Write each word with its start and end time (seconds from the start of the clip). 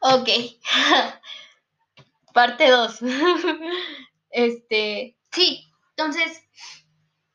Ok. 0.00 0.28
Parte 2.32 2.70
2. 2.70 3.00
este, 4.30 5.16
sí, 5.32 5.70
entonces, 5.96 6.42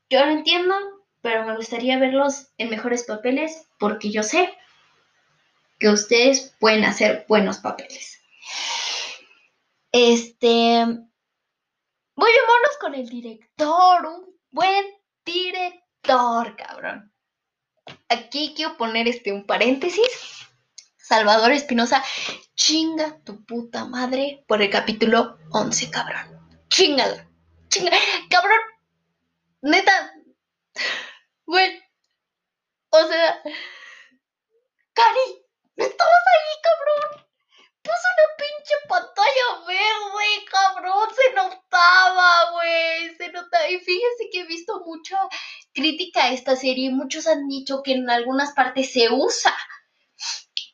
yo 0.09 0.25
lo 0.25 0.31
entiendo, 0.31 0.73
pero 1.21 1.45
me 1.45 1.55
gustaría 1.55 1.99
verlos 1.99 2.47
en 2.57 2.69
mejores 2.69 3.03
papeles 3.03 3.67
porque 3.77 4.11
yo 4.11 4.23
sé 4.23 4.57
que 5.79 5.89
ustedes 5.89 6.55
pueden 6.59 6.85
hacer 6.85 7.25
buenos 7.27 7.57
papeles. 7.57 8.21
Este, 9.91 10.85
vámonos 12.15 12.77
con 12.79 12.95
el 12.95 13.07
director, 13.07 14.05
un 14.05 14.35
buen 14.51 14.85
director, 15.23 16.55
cabrón. 16.55 17.13
Aquí 18.09 18.53
quiero 18.55 18.77
poner 18.77 19.07
este 19.07 19.31
un 19.31 19.45
paréntesis. 19.45 20.44
Salvador 21.07 21.51
Espinosa, 21.51 22.03
chinga 22.55 23.19
tu 23.23 23.45
puta 23.45 23.85
madre 23.85 24.43
por 24.47 24.63
el 24.63 24.71
capítulo 24.71 25.37
11, 25.51 25.91
cabrón. 25.91 26.65
Chingado. 26.67 27.15
Chinga. 27.69 27.91
Cabrón. 28.27 28.59
Neta. 29.61 30.13
Güey. 31.45 31.79
O 32.89 33.07
sea. 33.07 33.39
Cari, 34.93 35.45
¿no 35.75 35.85
estabas 35.85 36.23
ahí, 36.33 36.61
cabrón? 36.63 37.27
Puso 37.83 38.07
una 38.15 38.27
pinche 38.39 38.73
pantalla 38.89 39.67
verde, 39.67 40.45
cabrón. 40.49 41.09
Se 41.15 41.33
notaba, 41.35 42.51
güey. 42.53 43.15
Se 43.15 43.31
notaba. 43.31 43.69
Y 43.69 43.77
fíjense 43.77 44.29
que 44.31 44.39
he 44.39 44.45
visto 44.47 44.83
mucha 44.83 45.19
crítica 45.71 46.23
a 46.23 46.31
esta 46.31 46.55
serie. 46.55 46.89
Muchos 46.89 47.27
han 47.27 47.47
dicho 47.47 47.83
que 47.83 47.91
en 47.91 48.09
algunas 48.09 48.53
partes 48.53 48.91
se 48.91 49.07
usa 49.11 49.55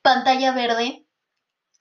pantalla 0.02 0.52
verde. 0.52 1.05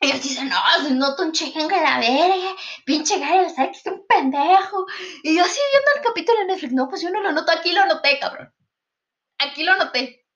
Y 0.02 0.06
ellos 0.06 0.22
dicen, 0.22 0.48
no, 0.48 0.56
se 0.82 0.94
nota 0.94 1.22
un 1.22 1.32
chingo 1.32 1.68
la 1.68 1.98
verga, 2.00 2.56
pinche 2.86 3.18
Gary 3.18 3.54
que 3.54 3.62
es 3.64 3.86
un 3.86 4.06
pendejo. 4.06 4.86
Y 5.22 5.36
yo 5.36 5.44
así 5.44 5.60
viendo 5.72 5.90
el 5.96 6.02
capítulo 6.02 6.40
en 6.40 6.46
Netflix, 6.46 6.72
no, 6.72 6.88
pues 6.88 7.02
yo 7.02 7.10
no 7.10 7.20
lo 7.20 7.32
noto, 7.32 7.52
aquí 7.52 7.72
lo 7.72 7.84
noté, 7.84 8.18
cabrón. 8.18 8.54
Aquí 9.38 9.62
lo 9.62 9.76
noté. 9.76 10.26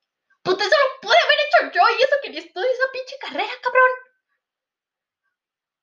Puta, 0.43 0.65
eso 0.65 0.75
lo 0.75 1.01
pude 1.01 1.17
haber 1.25 1.71
hecho 1.71 1.79
yo 1.79 1.83
y 1.99 2.03
eso 2.03 2.15
que 2.23 2.31
ni 2.31 2.37
esa 2.37 2.93
pinche 2.93 3.17
carrera, 3.19 3.53
cabrón. 3.63 3.91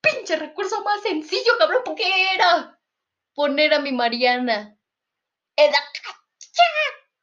Pinche 0.01 0.35
recurso 0.35 0.83
más 0.83 1.01
sencillo, 1.01 1.57
cabrón, 1.57 1.81
porque 1.83 2.33
era 2.33 2.79
poner 3.33 3.73
a 3.73 3.79
mi 3.79 3.91
Mariana. 3.91 4.77
Era 5.55 5.77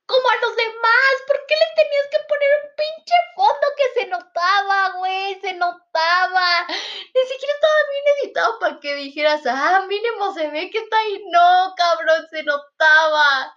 como 0.08 0.28
a 0.28 0.36
los 0.40 0.56
demás. 0.56 1.12
¿Por 1.26 1.38
qué 1.46 1.54
les 1.54 1.74
tenías 1.76 2.06
que 2.10 2.26
poner 2.26 2.50
un 2.64 2.70
pinche 2.80 3.18
fondo 3.36 3.66
que 3.76 4.00
se 4.00 4.06
notaba, 4.08 4.98
güey? 4.98 5.40
Se 5.40 5.52
notaba. 5.52 6.66
Ni 6.66 7.22
siquiera 7.28 7.54
estaba 7.54 7.80
bien 7.92 8.04
editado 8.16 8.58
para 8.58 8.80
que 8.80 8.94
dijeras, 8.96 9.42
ah, 9.46 9.84
mínimo 9.86 10.32
se 10.32 10.48
ve 10.48 10.70
que 10.70 10.78
está 10.78 10.98
ahí. 10.98 11.22
No, 11.30 11.74
cabrón, 11.76 12.26
se 12.30 12.42
notaba. 12.42 13.54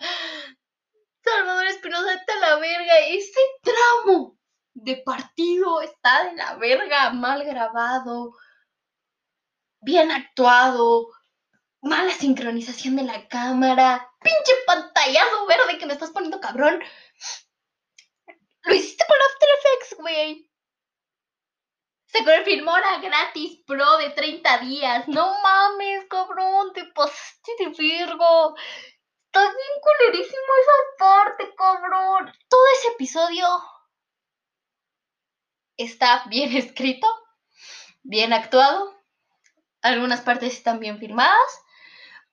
Salvador 1.23 1.65
Espinosa 1.67 2.13
está 2.13 2.35
la 2.35 2.57
verga. 2.57 2.99
Ese 3.07 3.39
tramo 3.63 4.37
de 4.73 4.97
partido 4.97 5.81
está 5.81 6.25
de 6.25 6.35
la 6.35 6.55
verga, 6.55 7.11
mal 7.11 7.43
grabado, 7.45 8.33
bien 9.81 10.11
actuado, 10.11 11.07
mala 11.81 12.11
sincronización 12.11 12.95
de 12.95 13.03
la 13.03 13.27
cámara, 13.27 14.10
pinche 14.21 14.53
pantallazo 14.65 15.45
verde 15.45 15.77
que 15.77 15.85
me 15.85 15.93
estás 15.93 16.11
poniendo 16.11 16.39
cabrón. 16.39 16.81
Lo 18.63 18.73
hiciste 18.73 19.03
con 19.07 19.17
After 19.17 19.49
Effects, 19.57 19.97
güey. 19.97 20.51
Se 22.05 22.23
confirmó 22.25 22.77
la 22.77 22.99
gratis 22.99 23.63
pro 23.65 23.97
de 23.97 24.09
30 24.11 24.57
días. 24.59 25.07
No 25.07 25.41
mames, 25.41 26.05
cabrón, 26.09 26.73
te 26.73 26.83
pasaste 26.85 27.51
de 27.59 27.69
virgo. 27.69 28.55
Estás 29.25 29.55
bien 29.55 29.81
culerísimo 29.81 30.43
esa 30.61 30.73
parte, 30.99 31.55
cabrón. 31.55 32.33
Todo 32.49 32.61
ese 32.75 32.87
episodio 32.89 33.47
está 35.77 36.25
bien 36.27 36.55
escrito, 36.57 37.07
bien 38.03 38.33
actuado. 38.33 38.93
Algunas 39.81 40.21
partes 40.21 40.53
están 40.53 40.79
bien 40.79 40.99
filmadas. 40.99 41.61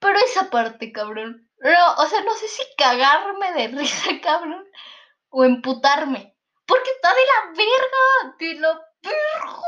Pero 0.01 0.19
esa 0.19 0.51
parte, 0.51 0.93
cabrón. 0.93 1.48
No, 1.61 1.95
o 1.99 2.07
sea, 2.07 2.21
no 2.23 2.35
sé 2.35 2.49
si 2.49 2.63
cagarme 2.77 3.53
de 3.53 3.69
risa, 3.69 4.11
cabrón, 4.23 4.65
o 5.31 5.45
emputarme. 5.45 6.37
Porque 6.67 6.91
está 6.91 7.13
de 7.15 7.25
la 7.25 7.53
verga, 7.57 8.37
de 8.39 8.55
la 8.55 8.73
verga. 9.03 9.59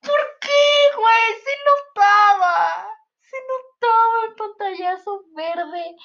¿Por 0.00 0.38
qué, 0.40 0.96
güey? 0.96 1.40
Se 1.44 1.54
notaba. 1.70 2.88
Se 3.20 3.36
notaba 3.48 4.24
el 4.28 4.34
pantallazo 4.34 5.24
verde 5.34 5.96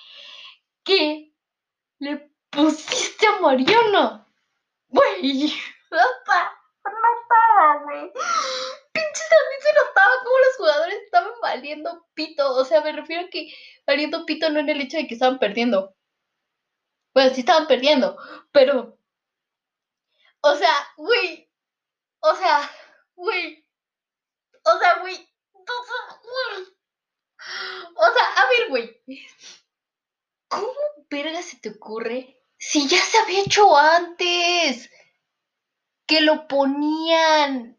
que 0.83 1.33
le 1.99 2.31
pusiste 2.49 3.27
a 3.27 3.39
Mariana. 3.39 4.25
Güey, 4.89 5.53
notaba, 5.91 7.83
güey 7.83 8.11
también 9.29 9.61
se 9.61 9.73
notaba 9.73 10.11
como 10.23 10.37
los 10.39 10.55
jugadores 10.57 11.01
estaban 11.03 11.33
valiendo 11.41 12.07
pito. 12.13 12.55
O 12.55 12.65
sea, 12.65 12.81
me 12.81 12.91
refiero 12.91 13.25
a 13.25 13.29
que 13.29 13.53
valiendo 13.85 14.25
pito 14.25 14.49
no 14.49 14.59
en 14.59 14.69
el 14.69 14.81
hecho 14.81 14.97
de 14.97 15.07
que 15.07 15.13
estaban 15.13 15.39
perdiendo. 15.39 15.95
Bueno, 17.13 17.33
sí 17.33 17.41
estaban 17.41 17.67
perdiendo, 17.67 18.17
pero. 18.51 18.97
O 20.41 20.55
sea, 20.55 20.73
güey. 20.97 21.49
O 22.19 22.35
sea, 22.35 22.71
güey. 23.15 23.65
O 24.63 24.79
sea, 24.79 24.99
güey. 25.01 25.27
O 27.95 28.05
sea, 28.13 28.25
a 28.35 28.47
ver, 28.49 28.69
güey. 28.69 29.01
¿Cómo 30.47 30.73
verga 31.09 31.41
se 31.41 31.57
te 31.57 31.69
ocurre? 31.69 32.41
Si 32.57 32.87
ya 32.87 32.99
se 32.99 33.17
había 33.17 33.41
hecho 33.41 33.75
antes. 33.75 34.89
Que 36.05 36.21
lo 36.21 36.47
ponían 36.47 37.77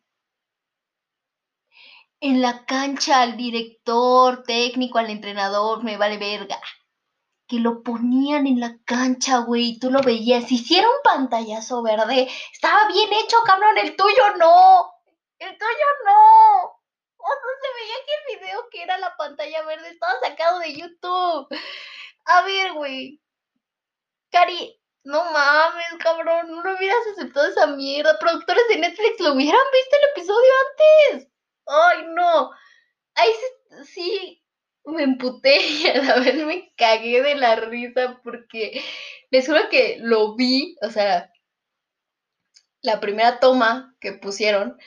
en 2.21 2.43
la 2.43 2.65
cancha 2.67 3.23
al 3.23 3.37
director 3.37 4.43
técnico, 4.43 4.99
al 4.99 5.11
entrenador, 5.11 5.85
me 5.85 5.97
vale 5.97 6.19
verga. 6.19 6.61
Que 7.47 7.61
lo 7.61 7.83
ponían 7.83 8.47
en 8.47 8.61
la 8.61 8.77
cancha, 8.85 9.39
güey, 9.39 9.79
tú 9.79 9.91
lo 9.91 10.01
veías. 10.01 10.51
Hicieron 10.53 10.91
un 10.91 11.03
pantallazo 11.03 11.83
verde. 11.83 12.29
Estaba 12.53 12.89
bien 12.89 13.11
hecho, 13.13 13.39
cabrón. 13.47 13.79
El 13.79 13.97
tuyo 13.97 14.37
no. 14.39 14.93
El 15.39 15.57
tuyo 15.57 15.87
no. 16.05 16.65
O 17.17 17.29
se 17.63 17.75
veía 17.75 17.95
que 18.07 18.15
el 18.15 18.39
video 18.39 18.69
que 18.71 18.83
era 18.83 18.99
la 18.99 19.17
pantalla 19.17 19.63
verde 19.65 19.89
estaba 19.91 20.21
sacado 20.21 20.59
de 20.61 20.75
YouTube. 20.75 21.49
A 22.27 22.43
ver, 22.43 22.73
güey. 22.75 23.21
Cari, 24.31 24.79
no 25.05 25.25
mames, 25.33 25.87
cabrón. 26.01 26.51
No 26.51 26.63
lo 26.63 26.77
hubieras 26.77 27.07
aceptado 27.13 27.47
esa 27.47 27.67
mierda. 27.69 28.19
Productores 28.19 28.69
de 28.69 28.79
Netflix 28.79 29.21
lo 29.21 29.33
hubieran 29.33 29.61
visto 29.73 29.97
el 29.97 30.11
episodio 30.11 30.53
antes. 31.11 31.28
¡Ay, 31.69 32.07
no! 32.15 32.51
Ahí 33.15 33.31
sí, 33.85 34.43
me 34.85 35.03
emputé 35.03 35.59
y 35.69 35.87
a 35.87 36.03
la 36.03 36.21
vez 36.21 36.35
me 36.45 36.73
cagué 36.77 37.23
de 37.23 37.35
la 37.35 37.57
risa 37.57 38.21
porque 38.25 38.83
les 39.31 39.47
juro 39.47 39.69
que 39.71 39.99
lo 40.01 40.35
vi, 40.35 40.77
o 40.83 40.91
sea, 40.91 41.31
la 42.83 43.01
primera 43.01 43.41
toma 43.41 43.95
que 44.01 44.13
pusieron 44.13 44.79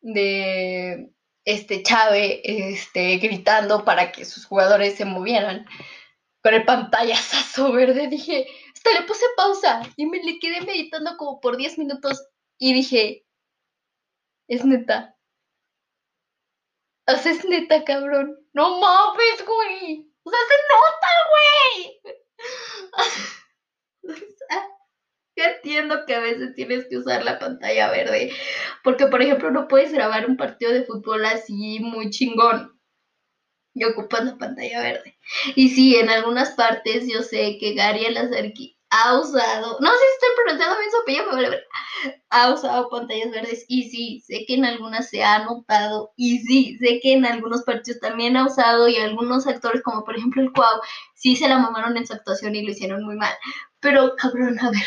de 0.00 1.10
este 1.44 1.82
Chave 1.82 2.40
este, 2.44 3.18
gritando 3.18 3.84
para 3.84 4.12
que 4.12 4.24
sus 4.24 4.46
jugadores 4.46 4.96
se 4.96 5.04
movieran 5.04 5.66
con 6.42 6.54
el 6.54 6.64
pantallazo 6.64 7.72
verde, 7.72 8.08
dije, 8.08 8.46
hasta 8.72 8.90
le 8.92 9.06
puse 9.06 9.24
pausa 9.36 9.82
y 9.96 10.06
me 10.06 10.22
le 10.22 10.38
quedé 10.38 10.60
meditando 10.62 11.16
como 11.16 11.40
por 11.40 11.56
10 11.56 11.78
minutos 11.78 12.28
y 12.58 12.74
dije, 12.74 13.26
es 14.48 14.64
neta, 14.64 15.13
Haces 17.06 17.44
neta, 17.44 17.84
cabrón. 17.84 18.38
No 18.52 18.80
mames, 18.80 19.44
güey. 19.44 20.10
O 20.22 20.30
sea, 20.30 20.38
se 20.48 20.56
nota, 20.70 21.08
güey. 21.30 22.24
entiendo 25.36 26.04
que 26.06 26.14
a 26.14 26.20
veces 26.20 26.54
tienes 26.54 26.86
que 26.86 26.98
usar 26.98 27.24
la 27.24 27.38
pantalla 27.38 27.90
verde. 27.90 28.32
Porque, 28.82 29.06
por 29.06 29.22
ejemplo, 29.22 29.50
no 29.50 29.68
puedes 29.68 29.92
grabar 29.92 30.28
un 30.28 30.36
partido 30.36 30.72
de 30.72 30.84
fútbol 30.84 31.24
así 31.24 31.80
muy 31.80 32.10
chingón. 32.10 32.78
Y 33.74 33.84
ocupas 33.84 34.24
la 34.24 34.36
pantalla 34.36 34.80
verde. 34.80 35.18
Y 35.56 35.70
sí, 35.70 35.96
en 35.96 36.08
algunas 36.08 36.52
partes 36.52 37.08
yo 37.12 37.22
sé 37.22 37.58
que 37.58 37.74
Gary 37.74 38.06
Alazarki 38.06 38.73
ha 38.96 39.18
usado, 39.18 39.76
no 39.80 39.90
sé 39.90 39.98
si 39.98 40.12
estoy 40.12 40.28
pronunciando 40.36 40.78
bien 40.78 40.90
su 40.90 40.98
apellido, 40.98 41.24
pero 41.24 41.36
vale, 41.42 41.64
ha 42.30 42.50
usado 42.52 42.88
pantallas 42.88 43.32
verdes 43.32 43.64
y 43.66 43.90
sí, 43.90 44.20
sé 44.20 44.44
que 44.46 44.54
en 44.54 44.64
algunas 44.64 45.10
se 45.10 45.24
ha 45.24 45.40
notado 45.40 46.12
y 46.16 46.38
sí, 46.38 46.78
sé 46.78 47.00
que 47.02 47.14
en 47.14 47.26
algunos 47.26 47.62
partidos 47.64 48.00
también 48.00 48.36
ha 48.36 48.46
usado 48.46 48.86
y 48.86 48.96
algunos 48.96 49.48
actores 49.48 49.82
como 49.82 50.04
por 50.04 50.16
ejemplo 50.16 50.42
el 50.42 50.52
Cuau, 50.52 50.80
sí 51.14 51.34
se 51.34 51.48
la 51.48 51.58
mamaron 51.58 51.96
en 51.96 52.06
su 52.06 52.12
actuación 52.12 52.54
y 52.54 52.62
lo 52.62 52.70
hicieron 52.70 53.04
muy 53.04 53.16
mal, 53.16 53.34
pero 53.80 54.14
cabrón, 54.16 54.58
a 54.60 54.70
ver. 54.70 54.86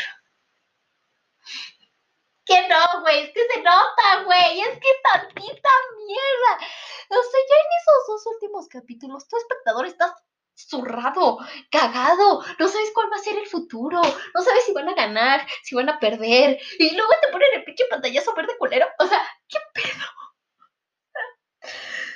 Que 2.45 2.65
no, 2.69 3.01
güey, 3.01 3.23
es 3.23 3.33
que 3.33 3.41
se 3.53 3.61
nota, 3.61 4.23
güey, 4.23 4.61
es 4.61 4.79
que 4.79 4.87
tantita 5.03 5.69
mierda. 5.97 6.65
O 7.09 7.21
sea, 7.21 7.41
ya 7.49 7.55
en 7.55 7.71
esos 7.81 8.07
dos 8.07 8.33
últimos 8.35 8.67
capítulos, 8.69 9.27
tu 9.27 9.35
espectador 9.35 9.85
estás 9.85 10.13
zurrado, 10.57 11.37
cagado, 11.71 12.43
no 12.59 12.67
sabes 12.67 12.91
cuál 12.93 13.11
va 13.11 13.15
a 13.17 13.19
ser 13.19 13.37
el 13.37 13.47
futuro, 13.47 14.01
no 14.01 14.41
sabes 14.41 14.65
si 14.65 14.73
van 14.73 14.89
a 14.89 14.95
ganar, 14.95 15.45
si 15.63 15.75
van 15.75 15.89
a 15.89 15.99
perder, 15.99 16.59
y 16.79 16.95
luego 16.95 17.11
te 17.21 17.31
ponen 17.31 17.47
el 17.55 17.63
pinche 17.63 17.85
pantallazo 17.89 18.33
verde 18.35 18.57
culero, 18.57 18.87
o 18.99 19.05
sea, 19.07 19.21
¿qué 19.47 19.59
pedo? 19.73 20.05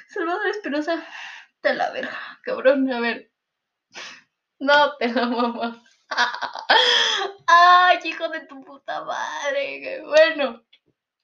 Salvador 0.09 0.47
Espinosa, 0.47 1.05
te 1.61 1.73
la 1.73 1.91
verga, 1.91 2.39
cabrón, 2.43 2.91
a 2.91 2.99
ver. 2.99 3.31
No 4.59 4.95
te 4.97 5.07
la 5.09 5.25
mamas. 5.25 5.77
Ay, 7.47 7.99
hijo 8.03 8.29
de 8.29 8.41
tu 8.47 8.61
puta 8.63 9.03
madre, 9.03 10.01
bueno. 10.05 10.63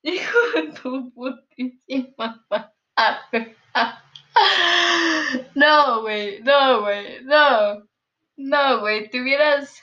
Hijo 0.04 0.40
de 0.56 0.74
tu 0.74 1.14
putísima 1.14 2.46
madre. 2.50 2.77
No, 5.68 6.02
güey, 6.02 6.40
no, 6.44 6.82
güey, 6.82 7.24
no. 7.26 7.84
No, 8.38 8.80
güey, 8.80 9.10
te 9.10 9.22
hubieras. 9.22 9.82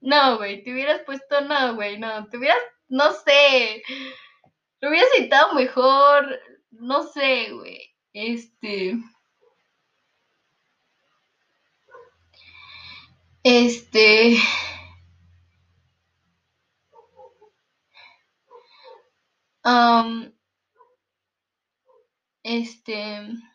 No, 0.00 0.36
güey, 0.36 0.62
te 0.62 0.72
hubieras 0.72 1.00
puesto, 1.06 1.40
no, 1.40 1.74
güey, 1.74 1.98
no. 1.98 2.26
Te 2.28 2.36
hubieras, 2.36 2.58
no 2.88 3.12
sé. 3.12 3.82
Lo 4.80 4.90
hubieras 4.90 5.08
editado 5.16 5.54
mejor. 5.54 6.38
No 6.70 7.02
sé, 7.04 7.50
güey. 7.52 7.94
Este. 8.12 8.96
Este. 13.42 14.36
Um, 19.64 20.32
este. 22.42 23.53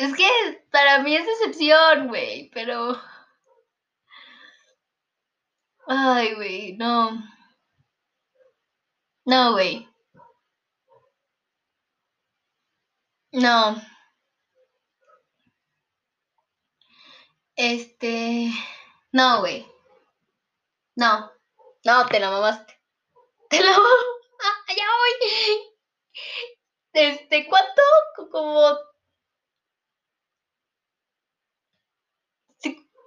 Es 0.00 0.14
que 0.16 0.26
para 0.70 1.00
mí 1.02 1.14
es 1.14 1.26
decepción, 1.26 2.08
güey, 2.08 2.50
pero... 2.54 2.98
Ay, 5.86 6.34
güey, 6.36 6.72
no. 6.78 7.22
No, 9.26 9.52
güey. 9.52 9.86
No. 13.32 13.76
Este... 17.56 18.50
No, 19.12 19.40
güey. 19.40 19.66
No. 20.96 21.30
No, 21.84 22.06
te 22.06 22.20
la 22.20 22.30
mamaste. 22.30 22.80
Te 23.50 23.62
la. 23.62 23.76
Ah, 24.42 24.74
ya 24.74 24.86
voy. 24.86 25.74
Este, 26.94 27.46
¿cuánto? 27.46 27.82
Como 28.30 28.89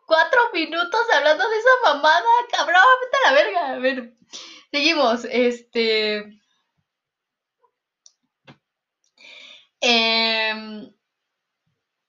cuatro 0.06 0.42
minutos 0.54 1.02
hablando 1.14 1.48
de 1.50 1.58
esa 1.58 1.70
mamada, 1.84 2.30
cabrón, 2.52 2.82
vete 3.02 3.18
a 3.18 3.32
la 3.32 3.38
verga. 3.38 3.74
A 3.74 3.80
ver, 3.80 4.14
seguimos. 4.72 5.26
Este. 5.26 6.40
Em, 9.82 10.94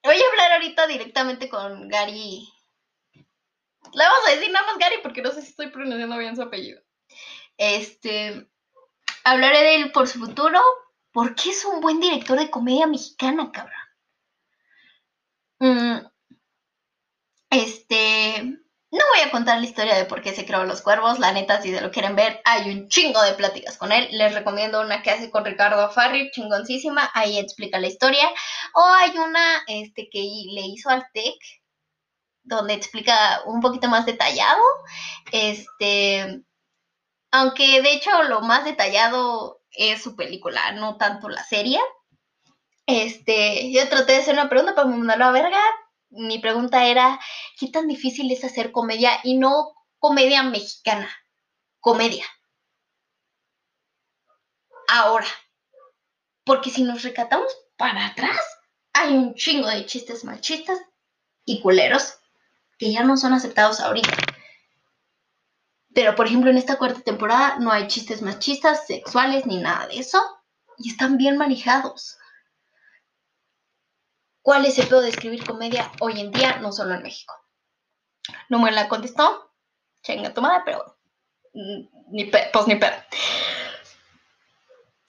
voy 0.02 0.16
a 0.16 0.30
hablar 0.30 0.52
ahorita 0.52 0.86
directamente 0.86 1.48
con 1.48 1.88
Gary. 1.88 2.48
Le 3.92 4.04
vamos 4.04 4.28
a 4.28 4.30
decir 4.32 4.50
nada 4.50 4.66
más 4.66 4.78
Gary 4.78 4.96
porque 5.02 5.22
no 5.22 5.30
sé 5.30 5.42
si 5.42 5.48
estoy 5.48 5.70
pronunciando 5.70 6.16
bien 6.18 6.36
su 6.36 6.42
apellido. 6.42 6.82
Este. 7.58 8.48
Hablaré 9.24 9.58
de 9.60 9.74
él 9.76 9.92
por 9.92 10.06
su 10.08 10.18
futuro. 10.18 10.60
Porque 11.14 11.50
es 11.50 11.64
un 11.64 11.80
buen 11.80 12.00
director 12.00 12.36
de 12.36 12.50
comedia 12.50 12.88
mexicana, 12.88 13.52
cabrón. 13.52 13.84
Mm, 15.60 16.03
este, 17.54 18.42
no 18.94 19.00
voy 19.12 19.26
a 19.26 19.30
contar 19.30 19.58
la 19.58 19.64
historia 19.64 19.96
de 19.96 20.04
por 20.04 20.22
qué 20.22 20.32
se 20.32 20.46
creó 20.46 20.64
Los 20.64 20.82
Cuervos, 20.82 21.18
la 21.18 21.32
neta, 21.32 21.60
si 21.60 21.74
se 21.74 21.80
lo 21.80 21.90
quieren 21.90 22.14
ver, 22.14 22.40
hay 22.44 22.70
un 22.70 22.88
chingo 22.88 23.20
de 23.22 23.32
pláticas 23.32 23.76
con 23.76 23.90
él. 23.90 24.08
Les 24.12 24.32
recomiendo 24.34 24.80
una 24.80 25.02
que 25.02 25.10
hace 25.10 25.30
con 25.30 25.44
Ricardo 25.44 25.90
Farri, 25.90 26.30
chingoncísima, 26.30 27.10
ahí 27.12 27.38
explica 27.38 27.80
la 27.80 27.88
historia. 27.88 28.28
O 28.72 28.84
hay 28.84 29.18
una 29.18 29.64
este, 29.66 30.08
que 30.10 30.20
le 30.20 30.60
hizo 30.62 30.90
al 30.90 31.06
TEC, 31.12 31.34
donde 32.44 32.74
explica 32.74 33.42
un 33.46 33.60
poquito 33.60 33.88
más 33.88 34.06
detallado. 34.06 34.62
Este, 35.32 36.42
aunque 37.32 37.82
de 37.82 37.94
hecho 37.94 38.22
lo 38.24 38.42
más 38.42 38.64
detallado 38.64 39.60
es 39.72 40.02
su 40.02 40.14
película, 40.14 40.70
no 40.72 40.98
tanto 40.98 41.28
la 41.28 41.42
serie. 41.42 41.80
Este, 42.86 43.72
yo 43.72 43.88
traté 43.88 44.12
de 44.12 44.18
hacer 44.18 44.34
una 44.34 44.48
pregunta 44.48 44.76
para 44.76 44.86
mandarlo 44.86 45.24
a 45.24 45.32
verga, 45.32 45.60
mi 46.16 46.38
pregunta 46.38 46.86
era, 46.86 47.20
¿qué 47.58 47.68
tan 47.68 47.88
difícil 47.88 48.30
es 48.30 48.44
hacer 48.44 48.72
comedia 48.72 49.20
y 49.22 49.36
no 49.36 49.74
comedia 49.98 50.42
mexicana? 50.42 51.10
Comedia. 51.80 52.24
Ahora, 54.88 55.26
porque 56.44 56.70
si 56.70 56.82
nos 56.82 57.02
recatamos 57.02 57.50
para 57.76 58.06
atrás, 58.06 58.38
hay 58.92 59.14
un 59.14 59.34
chingo 59.34 59.68
de 59.68 59.86
chistes 59.86 60.24
machistas 60.24 60.78
y 61.44 61.60
culeros 61.60 62.14
que 62.78 62.92
ya 62.92 63.02
no 63.02 63.16
son 63.16 63.32
aceptados 63.32 63.80
ahorita. 63.80 64.16
Pero, 65.94 66.14
por 66.16 66.26
ejemplo, 66.26 66.50
en 66.50 66.58
esta 66.58 66.76
cuarta 66.76 67.00
temporada 67.00 67.58
no 67.60 67.70
hay 67.70 67.86
chistes 67.86 68.20
machistas, 68.20 68.86
sexuales, 68.86 69.46
ni 69.46 69.58
nada 69.58 69.86
de 69.86 69.98
eso. 69.98 70.20
Y 70.78 70.90
están 70.90 71.16
bien 71.16 71.36
manejados. 71.36 72.18
¿Cuál 74.44 74.66
es 74.66 74.78
el 74.78 74.88
pedo 74.88 75.00
de 75.00 75.08
escribir 75.08 75.42
comedia 75.42 75.90
hoy 76.00 76.20
en 76.20 76.30
día, 76.30 76.58
no 76.58 76.70
solo 76.70 76.92
en 76.92 77.02
México? 77.02 77.32
No 78.50 78.58
me 78.58 78.70
la 78.72 78.88
contestó, 78.88 79.50
chinga 80.02 80.34
tu 80.34 80.42
madre, 80.42 80.60
pero 80.66 80.98
ni 82.10 82.26
pues 82.26 82.66
ni 82.66 82.76
pedo. 82.76 82.92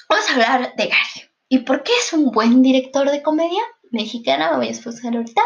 Vamos 0.07 0.29
a 0.29 0.33
hablar 0.33 0.73
de 0.77 0.87
Gary. 0.87 1.29
¿Y 1.49 1.59
por 1.59 1.83
qué 1.83 1.91
es 1.97 2.13
un 2.13 2.31
buen 2.31 2.61
director 2.61 3.11
de 3.11 3.21
comedia 3.21 3.61
mexicana? 3.91 4.51
Me 4.51 4.57
voy 4.57 4.67
a 4.69 4.71
esforzar 4.71 5.13
ahorita. 5.13 5.41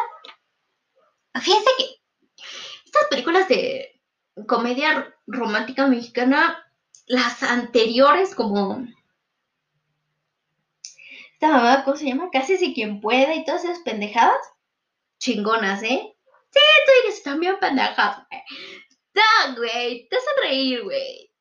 Fíjense 1.42 1.70
que 1.80 1.86
estas 2.86 3.08
películas 3.10 3.48
de 3.48 4.04
comedia 4.48 5.18
romántica 5.26 5.88
mexicana, 5.88 6.64
las 7.08 7.42
anteriores 7.42 8.36
como 8.36 8.86
esta 11.42 11.56
mamá, 11.56 11.86
¿cómo 11.86 11.96
se 11.96 12.06
llama? 12.06 12.30
Casi 12.34 12.58
si 12.58 12.74
quien 12.74 13.00
puede 13.00 13.34
y 13.36 13.46
todas 13.46 13.64
esas 13.64 13.80
pendejadas. 13.80 14.42
Chingonas, 15.22 15.82
¿eh? 15.84 16.14
Sí, 16.52 16.60
tú 16.86 17.08
dices 17.08 17.24
también 17.24 17.58
pendejadas, 17.60 18.28
güey. 18.30 18.42
No, 19.14 19.56
güey, 19.56 20.08
te 20.10 20.18
hacen 20.18 20.34
reír, 20.44 20.84
güey. 20.84 21.34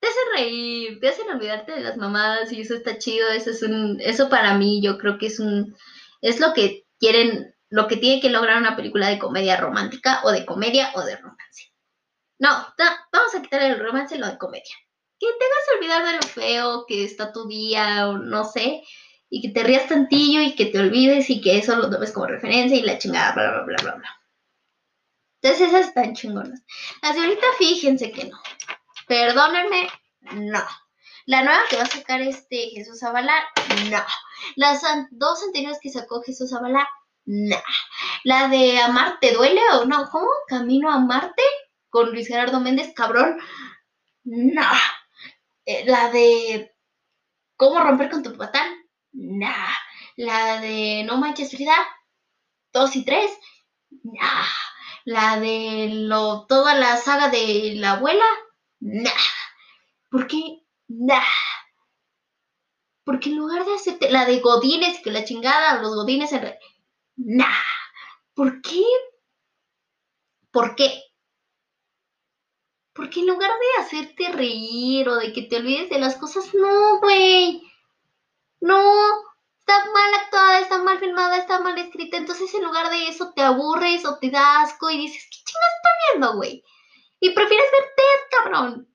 Te 0.00 0.08
hacen 0.08 0.22
reír, 0.34 1.00
te 1.00 1.08
hacen 1.08 1.30
olvidarte 1.30 1.72
de 1.72 1.80
las 1.80 1.96
mamadas 1.96 2.52
y 2.52 2.60
eso 2.60 2.74
está 2.74 2.98
chido, 2.98 3.30
eso 3.30 3.50
es 3.50 3.62
un, 3.62 3.98
eso 4.00 4.28
para 4.28 4.54
mí 4.58 4.82
yo 4.82 4.98
creo 4.98 5.16
que 5.16 5.26
es 5.26 5.40
un, 5.40 5.74
es 6.20 6.38
lo 6.38 6.52
que 6.52 6.86
quieren, 6.98 7.54
lo 7.70 7.88
que 7.88 7.96
tiene 7.96 8.20
que 8.20 8.28
lograr 8.28 8.58
una 8.58 8.76
película 8.76 9.08
de 9.08 9.18
comedia 9.18 9.56
romántica 9.56 10.20
o 10.24 10.30
de 10.30 10.44
comedia 10.44 10.92
o 10.94 11.02
de 11.02 11.16
romance. 11.16 11.72
No, 12.38 12.50
vamos 13.12 13.34
a 13.34 13.40
quitar 13.40 13.62
el 13.62 13.78
romance 13.78 14.16
y 14.16 14.18
lo 14.18 14.26
de 14.26 14.38
comedia 14.38 14.74
que 15.20 15.26
te 15.26 15.44
hagas 15.44 15.76
olvidar 15.76 16.06
de 16.06 16.12
lo 16.14 16.22
feo 16.22 16.86
que 16.88 17.04
está 17.04 17.32
tu 17.32 17.46
día 17.46 18.08
o 18.08 18.18
no 18.18 18.44
sé, 18.44 18.82
y 19.28 19.40
que 19.40 19.50
te 19.50 19.62
rías 19.62 19.86
tantillo 19.86 20.40
y 20.40 20.56
que 20.56 20.66
te 20.66 20.80
olvides 20.80 21.30
y 21.30 21.40
que 21.40 21.58
eso 21.58 21.76
lo 21.76 21.88
tomes 21.88 22.10
como 22.10 22.26
referencia 22.26 22.76
y 22.76 22.82
la 22.82 22.98
chingada, 22.98 23.32
bla, 23.32 23.50
bla, 23.50 23.62
bla, 23.62 23.76
bla, 23.82 23.94
bla. 23.96 24.20
Entonces 25.42 25.68
esas 25.68 25.88
están 25.88 26.14
chingonas. 26.14 26.62
Las 27.02 27.14
de 27.14 27.22
ahorita 27.22 27.46
fíjense 27.58 28.10
que 28.10 28.24
no. 28.24 28.38
Perdónenme, 29.06 29.88
no. 30.32 30.62
La 31.26 31.42
nueva 31.42 31.60
que 31.68 31.76
va 31.76 31.84
a 31.84 31.86
sacar 31.86 32.20
este 32.22 32.70
Jesús 32.70 32.98
Zavala, 32.98 33.34
no. 33.90 34.02
Las 34.56 34.82
dos 35.10 35.42
anteriores 35.44 35.78
que 35.80 35.90
sacó 35.90 36.22
Jesús 36.22 36.50
Zavala, 36.50 36.88
no. 37.24 37.56
La 38.24 38.48
de 38.48 38.80
Amarte 38.80 39.32
duele 39.32 39.60
o 39.74 39.84
no, 39.84 40.08
¿cómo? 40.10 40.28
Camino 40.48 40.90
a 40.90 40.98
Marte 40.98 41.42
con 41.88 42.10
Luis 42.10 42.26
Gerardo 42.26 42.60
Méndez, 42.60 42.92
cabrón. 42.94 43.38
No. 44.24 44.62
Eh, 45.70 45.84
la 45.86 46.10
de 46.10 46.74
¿Cómo 47.56 47.78
romper 47.78 48.10
con 48.10 48.24
tu 48.24 48.36
patán? 48.36 48.68
Nah. 49.12 49.68
La 50.16 50.60
de 50.60 51.04
No 51.04 51.16
manches 51.16 51.50
Frida, 51.50 51.76
2 52.72 52.96
y 52.96 53.04
3. 53.04 53.30
Nah. 54.02 54.46
La 55.04 55.38
de 55.38 55.90
lo, 55.92 56.46
toda 56.46 56.74
la 56.74 56.96
saga 56.96 57.28
de 57.28 57.74
la 57.76 57.92
abuela. 57.92 58.24
Nah. 58.80 59.10
¿Por 60.10 60.26
qué? 60.26 60.62
Nah. 60.88 61.22
Porque 63.04 63.28
en 63.28 63.36
lugar 63.36 63.64
de 63.64 63.74
hacerte 63.74 64.10
la 64.10 64.24
de 64.24 64.40
Godines, 64.40 65.00
que 65.04 65.12
la 65.12 65.24
chingada, 65.24 65.80
los 65.80 65.94
Godines 65.94 66.32
en... 66.32 66.52
Nah. 67.16 67.62
¿Por 68.34 68.60
qué? 68.60 68.82
¿Por 70.50 70.74
qué? 70.74 71.09
Porque 72.92 73.20
en 73.20 73.26
lugar 73.26 73.50
de 73.50 73.82
hacerte 73.82 74.32
reír 74.32 75.08
o 75.08 75.16
de 75.16 75.32
que 75.32 75.42
te 75.42 75.56
olvides 75.56 75.90
de 75.90 75.98
las 75.98 76.16
cosas, 76.16 76.52
no, 76.54 76.98
güey. 77.00 77.62
No, 78.60 78.78
está 79.60 79.90
mal 79.92 80.14
actuada, 80.14 80.60
está 80.60 80.78
mal 80.78 80.98
filmada, 80.98 81.36
está 81.36 81.60
mal 81.60 81.78
escrita. 81.78 82.16
Entonces, 82.16 82.52
en 82.54 82.64
lugar 82.64 82.90
de 82.90 83.08
eso, 83.08 83.32
te 83.34 83.42
aburres 83.42 84.04
o 84.04 84.18
te 84.18 84.30
da 84.30 84.62
asco 84.62 84.90
y 84.90 84.98
dices, 84.98 85.24
¿qué 85.30 85.38
chingas 85.44 85.72
está 85.76 85.90
viendo, 86.12 86.36
güey? 86.36 86.64
Y 87.20 87.30
prefieres 87.30 87.70
ver 87.70 87.84
Ted, 87.96 88.38
cabrón. 88.38 88.94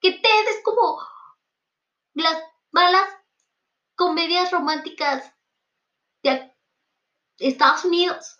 Que 0.00 0.12
Ted 0.12 0.48
es 0.48 0.62
como 0.62 1.00
las 2.14 2.42
malas 2.72 3.08
comedias 3.94 4.50
románticas 4.50 5.32
de 6.22 6.52
Estados 7.38 7.84
Unidos. 7.84 8.36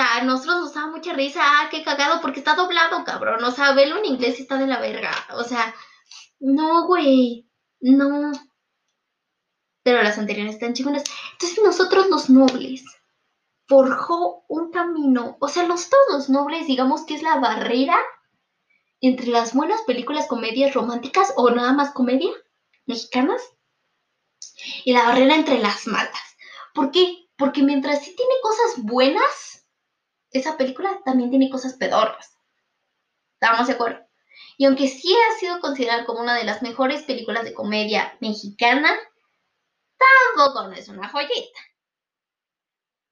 A 0.00 0.24
nosotros 0.24 0.60
nos 0.60 0.74
da 0.74 0.86
mucha 0.86 1.12
risa, 1.12 1.40
ah, 1.42 1.68
qué 1.70 1.82
cagado, 1.82 2.20
porque 2.20 2.40
está 2.40 2.54
doblado, 2.54 3.04
cabrón. 3.04 3.44
O 3.44 3.50
sea, 3.50 3.72
verlo 3.72 3.98
en 3.98 4.06
inglés 4.06 4.40
está 4.40 4.56
de 4.56 4.66
la 4.66 4.80
verga. 4.80 5.12
O 5.34 5.44
sea, 5.44 5.74
no, 6.38 6.86
güey, 6.86 7.46
no. 7.80 8.32
Pero 9.82 10.02
las 10.02 10.18
anteriores 10.18 10.54
están 10.54 10.74
chingonas. 10.74 11.04
Entonces 11.32 11.62
nosotros 11.62 12.08
los 12.08 12.30
nobles 12.30 12.84
forjó 13.66 14.44
un 14.48 14.70
camino. 14.70 15.36
O 15.40 15.48
sea, 15.48 15.64
los 15.64 15.88
nobles, 16.28 16.66
digamos 16.66 17.04
que 17.04 17.14
es 17.14 17.22
la 17.22 17.36
barrera 17.36 17.96
entre 19.00 19.26
las 19.28 19.54
buenas 19.54 19.82
películas, 19.82 20.26
comedias 20.26 20.74
románticas 20.74 21.32
o 21.36 21.50
nada 21.50 21.72
más 21.72 21.92
comedia 21.92 22.30
mexicanas 22.86 23.42
y 24.84 24.92
la 24.92 25.04
barrera 25.04 25.36
entre 25.36 25.58
las 25.58 25.86
malas. 25.86 26.36
¿Por 26.74 26.90
qué? 26.90 27.28
Porque 27.36 27.62
mientras 27.62 28.04
sí 28.04 28.14
tiene 28.16 28.34
cosas 28.42 28.82
buenas, 28.84 29.59
esa 30.30 30.56
película 30.56 31.00
también 31.04 31.30
tiene 31.30 31.50
cosas 31.50 31.74
pedorras. 31.74 32.36
¿Estamos 33.40 33.66
de 33.66 33.74
acuerdo? 33.74 34.00
Y 34.56 34.66
aunque 34.66 34.88
sí 34.88 35.14
ha 35.14 35.38
sido 35.38 35.60
considerada 35.60 36.04
como 36.04 36.20
una 36.20 36.34
de 36.34 36.44
las 36.44 36.62
mejores 36.62 37.02
películas 37.04 37.44
de 37.44 37.54
comedia 37.54 38.16
mexicana, 38.20 38.90
tampoco 39.98 40.68
no 40.68 40.72
es 40.74 40.88
una 40.88 41.08
joyita. 41.08 41.60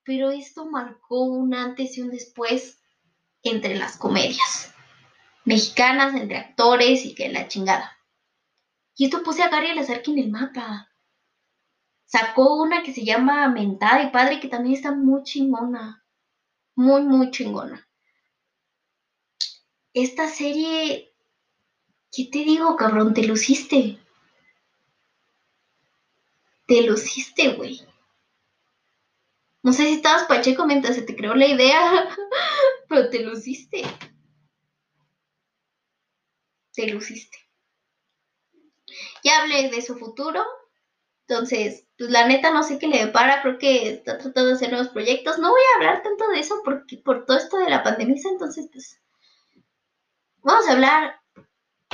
Pero 0.05 0.31
esto 0.31 0.67
marcó 0.67 1.23
un 1.23 1.55
antes 1.55 1.97
y 1.97 2.03
un 2.03 2.11
después 2.11 2.81
entre 3.43 3.77
las 3.77 3.97
comedias 3.97 4.75
mexicanas, 5.49 6.15
entre 6.15 6.37
actores 6.37 7.07
y 7.07 7.15
que 7.15 7.31
la 7.31 7.49
chingada. 7.49 7.97
Y 8.95 9.07
esto 9.07 9.23
puse 9.23 9.43
a 9.43 9.49
Gary 9.49 9.75
Lazarki 9.75 10.13
en 10.13 10.19
el 10.19 10.31
mapa. 10.31 10.91
Sacó 12.05 12.63
una 12.63 12.83
que 12.83 12.93
se 12.93 13.05
llama 13.05 13.49
Mentada 13.49 14.03
y 14.03 14.11
Padre, 14.11 14.41
que 14.41 14.49
también 14.49 14.75
está 14.75 14.93
muy 14.93 15.23
chingona. 15.23 16.05
Muy, 16.79 17.03
muy 17.03 17.31
chingona. 17.33 17.87
Esta 19.93 20.29
serie, 20.29 21.13
¿qué 22.13 22.29
te 22.31 22.39
digo, 22.39 22.77
cabrón? 22.77 23.13
Te 23.15 23.25
luciste. 23.25 23.99
Te 26.67 26.83
luciste, 26.83 27.55
güey. 27.55 27.83
No 29.65 29.73
sé 29.73 29.87
si 29.87 29.95
estabas 29.95 30.29
pacheco 30.29 30.67
mientras 30.67 30.95
se 30.95 31.03
te 31.03 31.17
creó 31.17 31.35
la 31.35 31.49
idea, 31.49 32.17
pero 32.89 33.11
te 33.11 33.25
luciste 33.25 33.83
te 36.79 36.87
luciste. 36.87 37.37
Ya 39.25 39.41
hablé 39.41 39.69
de 39.69 39.83
su 39.83 39.97
futuro, 39.97 40.45
entonces, 41.27 41.88
pues 41.99 42.11
la 42.11 42.27
neta 42.27 42.53
no 42.53 42.63
sé 42.63 42.79
qué 42.79 42.87
le 42.87 43.07
depara, 43.07 43.43
creo 43.43 43.59
que 43.59 43.89
está 43.91 44.19
tratando 44.19 44.51
de 44.51 44.55
hacer 44.55 44.71
nuevos 44.71 44.91
proyectos. 44.91 45.39
No 45.39 45.51
voy 45.51 45.61
a 45.61 45.77
hablar 45.77 46.03
tanto 46.03 46.29
de 46.29 46.39
eso 46.39 46.63
porque 46.65 46.97
por 46.97 47.27
todo 47.27 47.37
esto 47.37 47.59
de 47.59 47.69
la 47.69 47.83
pandemia, 47.83 48.15
entonces 48.31 48.69
pues 48.73 49.01
vamos 50.43 50.69
a 50.69 50.73
hablar 50.73 51.21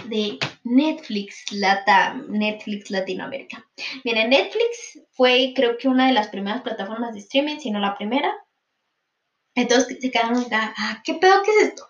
de 0.04 0.38
Netflix 0.64 1.46
Netflix 2.28 2.90
Latinoamérica. 2.90 3.66
Miren, 4.04 4.28
Netflix 4.30 5.00
fue 5.12 5.54
creo 5.56 5.78
que 5.78 5.88
una 5.88 6.06
de 6.06 6.12
las 6.12 6.28
primeras 6.28 6.60
plataformas 6.60 7.14
de 7.14 7.20
streaming, 7.20 7.58
si 7.58 7.70
no 7.70 7.80
la 7.80 7.96
primera. 7.96 8.34
Entonces 9.54 9.98
se 10.00 10.10
quedaron 10.10 10.44
ah, 10.52 11.02
¿qué 11.02 11.14
pedo 11.14 11.42
que 11.42 11.50
es 11.50 11.68
esto? 11.68 11.88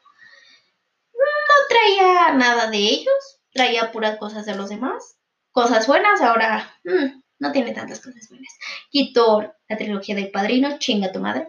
no 1.14 1.68
traía 1.68 2.32
nada 2.34 2.70
de 2.70 2.78
ellos, 2.78 3.40
traía 3.52 3.90
puras 3.90 4.18
cosas 4.18 4.46
de 4.46 4.54
los 4.54 4.68
demás. 4.68 5.16
Cosas 5.52 5.86
buenas, 5.86 6.20
ahora 6.20 6.78
mm, 6.84 7.23
no 7.38 7.52
tiene 7.52 7.72
tantas 7.72 8.00
cosas 8.00 8.28
buenas. 8.28 8.52
Quitó 8.90 9.54
la 9.68 9.76
trilogía 9.76 10.14
del 10.14 10.30
padrino, 10.30 10.78
chinga 10.78 11.12
tu 11.12 11.20
madre. 11.20 11.48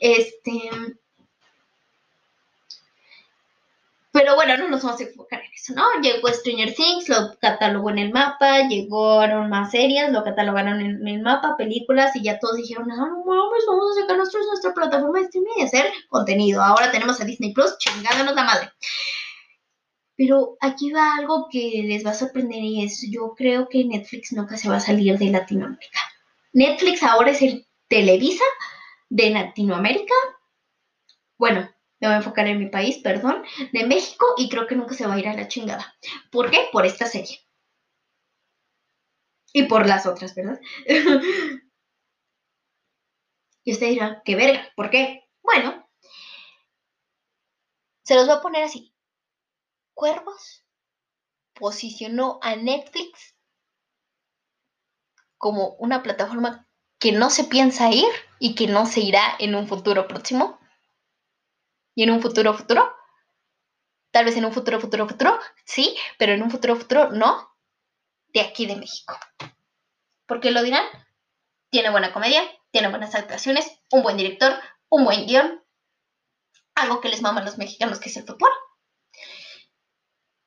Este. 0.00 0.70
Pero 4.12 4.34
bueno, 4.34 4.56
no 4.56 4.68
nos 4.68 4.82
vamos 4.82 4.98
a 4.98 5.04
enfocar 5.04 5.40
en 5.40 5.52
eso, 5.52 5.74
¿no? 5.74 5.84
Llegó 6.00 6.28
Stranger 6.28 6.74
Things, 6.74 7.06
lo 7.10 7.38
catalogó 7.38 7.90
en 7.90 7.98
el 7.98 8.12
mapa, 8.12 8.66
llegaron 8.66 9.50
más 9.50 9.72
series, 9.72 10.10
lo 10.10 10.24
catalogaron 10.24 10.80
en 10.80 11.06
el 11.06 11.20
mapa, 11.20 11.54
películas, 11.58 12.16
y 12.16 12.22
ya 12.22 12.38
todos 12.38 12.56
dijeron, 12.56 12.90
ah, 12.90 12.96
no 12.96 13.24
mames, 13.26 13.64
vamos 13.68 13.94
a 13.94 14.00
sacar 14.00 14.16
nosotros 14.16 14.46
nuestra 14.46 14.72
plataforma 14.72 15.18
de 15.18 15.26
streaming 15.26 15.52
y 15.58 15.62
hacer 15.64 15.92
contenido. 16.08 16.62
Ahora 16.62 16.90
tenemos 16.90 17.20
a 17.20 17.24
Disney 17.26 17.52
Plus, 17.52 17.76
chingándonos 17.76 18.34
la 18.34 18.44
madre. 18.44 18.72
Pero 20.16 20.56
aquí 20.60 20.90
va 20.92 21.16
algo 21.16 21.48
que 21.50 21.82
les 21.84 22.04
va 22.04 22.10
a 22.10 22.14
sorprender 22.14 22.62
y 22.62 22.82
es, 22.84 23.06
yo 23.10 23.34
creo 23.36 23.68
que 23.68 23.84
Netflix 23.84 24.32
nunca 24.32 24.56
se 24.56 24.68
va 24.68 24.76
a 24.76 24.80
salir 24.80 25.18
de 25.18 25.30
Latinoamérica. 25.30 26.00
Netflix 26.52 27.02
ahora 27.02 27.32
es 27.32 27.42
el 27.42 27.66
Televisa 27.88 28.44
de 29.10 29.30
Latinoamérica. 29.30 30.14
Bueno, 31.38 31.68
me 32.00 32.08
voy 32.08 32.14
a 32.14 32.18
enfocar 32.18 32.46
en 32.46 32.58
mi 32.58 32.70
país, 32.70 32.98
perdón, 32.98 33.42
de 33.72 33.86
México 33.86 34.26
y 34.38 34.48
creo 34.48 34.66
que 34.66 34.74
nunca 34.76 34.94
se 34.94 35.06
va 35.06 35.14
a 35.14 35.18
ir 35.18 35.28
a 35.28 35.34
la 35.34 35.48
chingada. 35.48 35.94
¿Por 36.30 36.50
qué? 36.50 36.68
Por 36.72 36.86
esta 36.86 37.06
serie. 37.06 37.40
Y 39.52 39.64
por 39.64 39.86
las 39.86 40.06
otras, 40.06 40.34
¿verdad? 40.34 40.60
y 43.64 43.72
usted 43.72 43.88
dirá, 43.88 44.22
qué 44.24 44.34
verga, 44.36 44.72
¿por 44.76 44.90
qué? 44.90 45.24
Bueno, 45.42 45.86
se 48.02 48.14
los 48.14 48.26
voy 48.26 48.36
a 48.36 48.40
poner 48.40 48.64
así. 48.64 48.95
Cuervos 49.96 50.62
posicionó 51.54 52.38
a 52.42 52.54
Netflix 52.54 53.34
como 55.38 55.70
una 55.78 56.02
plataforma 56.02 56.68
que 56.98 57.12
no 57.12 57.30
se 57.30 57.44
piensa 57.44 57.88
ir 57.90 58.04
y 58.38 58.54
que 58.54 58.66
no 58.66 58.84
se 58.84 59.00
irá 59.00 59.22
en 59.38 59.54
un 59.54 59.66
futuro 59.66 60.06
próximo. 60.06 60.60
Y 61.94 62.02
en 62.02 62.10
un 62.10 62.20
futuro 62.20 62.52
futuro, 62.52 62.94
tal 64.10 64.26
vez 64.26 64.36
en 64.36 64.44
un 64.44 64.52
futuro 64.52 64.78
futuro 64.80 65.08
futuro, 65.08 65.40
sí, 65.64 65.96
pero 66.18 66.34
en 66.34 66.42
un 66.42 66.50
futuro 66.50 66.76
futuro 66.76 67.10
no, 67.12 67.56
de 68.34 68.42
aquí 68.42 68.66
de 68.66 68.76
México. 68.76 69.18
¿Por 70.26 70.40
qué 70.40 70.50
lo 70.50 70.62
dirán? 70.62 70.84
Tiene 71.70 71.88
buena 71.88 72.12
comedia, 72.12 72.42
tiene 72.70 72.88
buenas 72.88 73.14
actuaciones, 73.14 73.80
un 73.90 74.02
buen 74.02 74.18
director, 74.18 74.60
un 74.90 75.06
buen 75.06 75.26
guion, 75.26 75.64
algo 76.74 77.00
que 77.00 77.08
les 77.08 77.22
mama 77.22 77.40
a 77.40 77.44
los 77.44 77.56
mexicanos 77.56 77.98
que 77.98 78.10
es 78.10 78.16
el 78.18 78.26
fútbol 78.26 78.50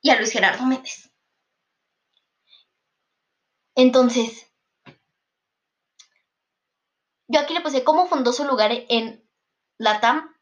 y 0.02 0.10
a 0.10 0.16
Luis 0.16 0.32
Gerardo 0.32 0.64
Méndez. 0.64 1.10
Entonces, 3.74 4.46
yo 7.28 7.40
aquí 7.40 7.54
le 7.54 7.60
puse 7.60 7.84
cómo 7.84 8.08
fundó 8.08 8.32
su 8.32 8.44
lugar 8.44 8.70
en 8.72 9.26
Latam. 9.78 10.34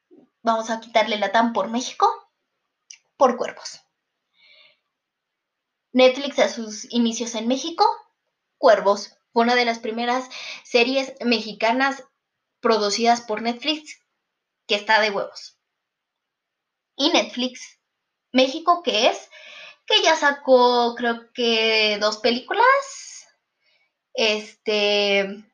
Vamos 0.43 0.71
a 0.71 0.81
quitarle 0.81 1.19
Latam 1.19 1.53
por 1.53 1.69
México, 1.69 2.09
por 3.17 3.37
Cuervos. 3.37 3.81
Netflix 5.93 6.39
a 6.39 6.49
sus 6.49 6.93
inicios 6.93 7.35
en 7.35 7.49
México, 7.49 7.85
Cuervos 8.59 9.17
fue 9.33 9.43
una 9.43 9.55
de 9.55 9.65
las 9.65 9.79
primeras 9.79 10.29
series 10.65 11.15
mexicanas 11.25 12.05
producidas 12.61 13.21
por 13.21 13.43
Netflix 13.43 14.01
que 14.67 14.75
está 14.75 15.01
de 15.01 15.11
huevos. 15.11 15.59
Y 16.97 17.11
Netflix 17.11 17.78
México, 18.33 18.83
que 18.83 19.09
es 19.09 19.29
que 19.87 20.03
ya 20.03 20.17
sacó 20.17 20.95
creo 20.95 21.33
que 21.33 21.99
dos 22.01 22.19
películas. 22.19 23.27
Este, 24.15 25.45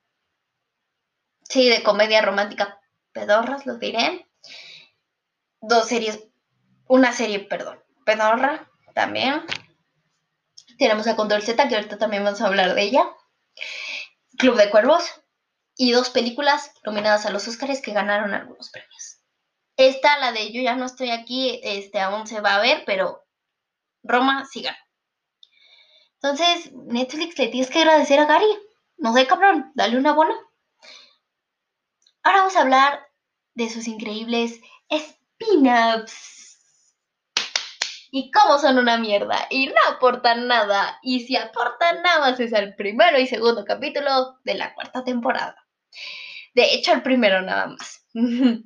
sí, 1.48 1.68
de 1.68 1.82
comedia 1.82 2.22
romántica 2.22 2.80
pedorras, 3.12 3.64
los 3.64 3.78
diré. 3.78 4.28
Dos 5.60 5.88
series, 5.88 6.24
una 6.86 7.12
serie, 7.12 7.40
perdón, 7.40 7.82
pedorra 8.04 8.70
también. 8.94 9.44
Tenemos 10.78 11.06
a 11.06 11.16
Control 11.16 11.42
Z, 11.42 11.68
que 11.68 11.76
ahorita 11.76 11.96
también 11.96 12.24
vamos 12.24 12.40
a 12.42 12.46
hablar 12.46 12.74
de 12.74 12.82
ella. 12.82 13.04
Club 14.36 14.56
de 14.56 14.68
Cuervos. 14.68 15.22
Y 15.76 15.90
dos 15.90 16.10
películas 16.10 16.72
nominadas 16.84 17.26
a 17.26 17.30
los 17.30 17.48
Oscars 17.48 17.80
que 17.80 17.92
ganaron 17.92 18.32
algunos 18.32 18.70
premios. 18.70 19.13
Esta, 19.76 20.18
la 20.18 20.32
de 20.32 20.52
Yo 20.52 20.62
ya 20.62 20.76
no 20.76 20.86
estoy 20.86 21.10
aquí, 21.10 21.60
este, 21.62 22.00
aún 22.00 22.26
se 22.26 22.40
va 22.40 22.56
a 22.56 22.60
ver, 22.60 22.84
pero 22.86 23.24
Roma 24.02 24.44
sigan. 24.44 24.76
Entonces, 26.22 26.72
Netflix 26.72 27.38
le 27.38 27.48
tienes 27.48 27.70
que 27.70 27.80
agradecer 27.80 28.18
a 28.18 28.26
Gary. 28.26 28.46
No 28.96 29.12
sé, 29.12 29.26
cabrón, 29.26 29.72
dale 29.74 29.98
una 29.98 30.10
abono. 30.10 30.34
Ahora 32.22 32.38
vamos 32.38 32.56
a 32.56 32.62
hablar 32.62 33.06
de 33.54 33.68
sus 33.68 33.86
increíbles 33.86 34.60
pin-ups. 35.38 36.94
Y 38.10 38.30
cómo 38.30 38.58
son 38.58 38.78
una 38.78 38.96
mierda. 38.96 39.46
Y 39.50 39.66
no 39.66 39.74
aportan 39.88 40.46
nada. 40.46 40.98
Y 41.02 41.26
si 41.26 41.36
aportan 41.36 42.02
nada 42.02 42.20
más 42.20 42.40
es 42.40 42.52
el 42.52 42.74
primero 42.76 43.18
y 43.18 43.26
segundo 43.26 43.64
capítulo 43.64 44.38
de 44.44 44.54
la 44.54 44.72
cuarta 44.74 45.02
temporada. 45.02 45.56
De 46.54 46.74
hecho, 46.74 46.92
el 46.92 47.02
primero 47.02 47.42
nada 47.42 47.66
más. 47.66 48.06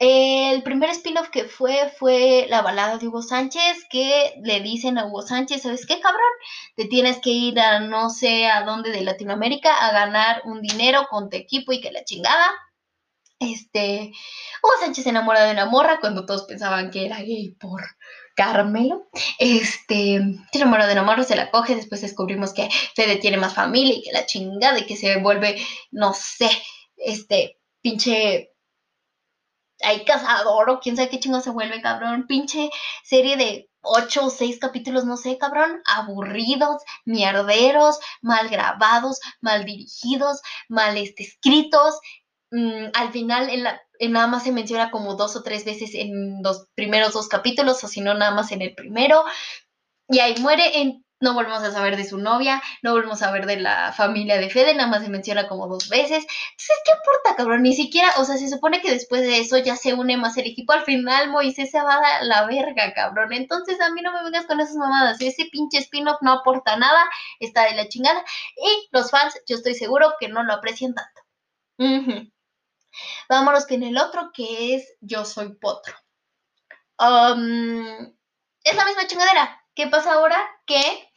El 0.00 0.62
primer 0.62 0.88
spin-off 0.88 1.28
que 1.28 1.44
fue 1.44 1.92
fue 1.98 2.46
la 2.48 2.62
balada 2.62 2.96
de 2.96 3.06
Hugo 3.06 3.20
Sánchez, 3.20 3.84
que 3.90 4.32
le 4.42 4.62
dicen 4.62 4.96
a 4.96 5.04
Hugo 5.04 5.20
Sánchez, 5.20 5.60
¿sabes 5.60 5.84
qué, 5.84 6.00
cabrón? 6.00 6.22
Te 6.74 6.86
tienes 6.86 7.18
que 7.20 7.28
ir 7.28 7.60
a 7.60 7.80
no 7.80 8.08
sé 8.08 8.46
a 8.46 8.62
dónde 8.64 8.92
de 8.92 9.02
Latinoamérica 9.02 9.74
a 9.74 9.92
ganar 9.92 10.40
un 10.46 10.62
dinero 10.62 11.06
con 11.10 11.28
tu 11.28 11.36
equipo 11.36 11.72
y 11.72 11.82
que 11.82 11.92
la 11.92 12.02
chingada. 12.02 12.50
Este, 13.40 14.10
Hugo 14.62 14.72
Sánchez 14.80 15.04
se 15.04 15.10
enamora 15.10 15.44
de 15.44 15.52
una 15.52 15.66
morra 15.66 16.00
cuando 16.00 16.24
todos 16.24 16.44
pensaban 16.44 16.90
que 16.90 17.04
era 17.04 17.18
gay 17.18 17.54
por 17.60 17.82
Carmelo. 18.34 19.10
Este, 19.38 20.18
se 20.50 20.58
enamora 20.58 20.86
de 20.86 20.94
una 20.94 21.02
morra, 21.02 21.24
se 21.24 21.36
la 21.36 21.50
coge, 21.50 21.76
después 21.76 22.00
descubrimos 22.00 22.54
que 22.54 22.70
Fede 22.96 23.16
tiene 23.16 23.36
más 23.36 23.52
familia 23.54 23.96
y 23.96 24.02
que 24.02 24.12
la 24.12 24.24
chingada 24.24 24.78
y 24.78 24.86
que 24.86 24.96
se 24.96 25.18
vuelve, 25.18 25.62
no 25.90 26.14
sé, 26.14 26.50
este, 26.96 27.58
pinche 27.82 28.50
hay 29.82 30.04
cazador 30.04 30.70
o 30.70 30.80
quién 30.80 30.96
sabe 30.96 31.08
qué 31.08 31.20
chingo 31.20 31.40
se 31.40 31.50
vuelve, 31.50 31.80
cabrón. 31.82 32.26
Pinche 32.26 32.70
serie 33.04 33.36
de 33.36 33.70
ocho 33.82 34.26
o 34.26 34.30
seis 34.30 34.58
capítulos, 34.58 35.04
no 35.04 35.16
sé, 35.16 35.38
cabrón. 35.38 35.82
Aburridos, 35.86 36.82
mierderos, 37.04 37.98
mal 38.22 38.48
grabados, 38.48 39.20
mal 39.40 39.64
dirigidos, 39.64 40.40
mal 40.68 40.96
este, 40.96 41.22
escritos. 41.24 41.98
Mm, 42.50 42.86
al 42.94 43.12
final, 43.12 43.50
nada 44.08 44.26
más 44.26 44.44
se 44.44 44.52
menciona 44.52 44.90
como 44.90 45.14
dos 45.14 45.36
o 45.36 45.42
tres 45.42 45.64
veces 45.64 45.90
en 45.94 46.42
los 46.42 46.66
primeros 46.74 47.12
dos 47.12 47.28
capítulos, 47.28 47.82
o 47.84 47.88
si 47.88 48.00
no, 48.00 48.14
nada 48.14 48.32
más 48.32 48.52
en 48.52 48.62
el 48.62 48.74
primero. 48.74 49.24
Y 50.08 50.18
ahí 50.18 50.34
muere 50.40 50.80
en 50.80 51.04
no 51.20 51.34
volvemos 51.34 51.62
a 51.62 51.70
saber 51.70 51.96
de 51.96 52.04
su 52.04 52.18
novia, 52.18 52.62
no 52.82 52.92
volvemos 52.92 53.22
a 53.22 53.26
saber 53.26 53.46
de 53.46 53.58
la 53.58 53.92
familia 53.92 54.38
de 54.38 54.48
Fede, 54.48 54.74
nada 54.74 54.88
más 54.88 55.02
se 55.02 55.10
menciona 55.10 55.46
como 55.48 55.68
dos 55.68 55.88
veces. 55.88 56.24
Entonces, 56.24 56.78
¿qué 56.84 56.92
importa, 56.92 57.36
cabrón? 57.36 57.62
Ni 57.62 57.74
siquiera, 57.74 58.10
o 58.16 58.24
sea, 58.24 58.38
se 58.38 58.48
supone 58.48 58.80
que 58.80 58.90
después 58.90 59.20
de 59.22 59.38
eso 59.38 59.58
ya 59.58 59.76
se 59.76 59.92
une 59.92 60.16
más 60.16 60.36
el 60.38 60.46
equipo. 60.46 60.72
Al 60.72 60.84
final, 60.84 61.30
Moisés 61.30 61.70
se 61.70 61.80
va 61.80 61.96
a 61.96 62.24
la 62.24 62.46
verga, 62.46 62.92
cabrón. 62.94 63.32
Entonces, 63.32 63.80
a 63.80 63.90
mí 63.90 64.00
no 64.00 64.12
me 64.12 64.22
vengas 64.24 64.46
con 64.46 64.60
esas 64.60 64.76
mamadas. 64.76 65.20
Ese 65.20 65.46
pinche 65.52 65.78
spin-off 65.78 66.18
no 66.22 66.32
aporta 66.32 66.76
nada, 66.76 67.00
está 67.38 67.64
de 67.64 67.74
la 67.74 67.88
chingada. 67.88 68.24
Y 68.56 68.88
los 68.90 69.10
fans, 69.10 69.38
yo 69.46 69.56
estoy 69.56 69.74
seguro 69.74 70.14
que 70.18 70.28
no 70.28 70.42
lo 70.42 70.54
aprecian 70.54 70.94
tanto. 70.94 71.20
Vámonos 73.28 73.66
con 73.66 73.82
el 73.82 73.96
otro, 73.98 74.30
que 74.32 74.74
es 74.74 74.96
Yo 75.00 75.24
Soy 75.24 75.54
Potro. 75.54 75.94
Um, 76.98 78.12
es 78.62 78.76
la 78.76 78.84
misma 78.84 79.06
chingadera 79.06 79.59
¿Qué 79.80 79.86
pasa 79.86 80.12
ahora? 80.12 80.38
Que 80.66 81.10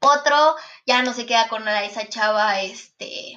otro 0.00 0.54
ya 0.86 1.02
no 1.02 1.12
se 1.12 1.26
queda 1.26 1.48
con 1.48 1.66
esa 1.66 2.08
chava 2.08 2.60
este 2.60 3.36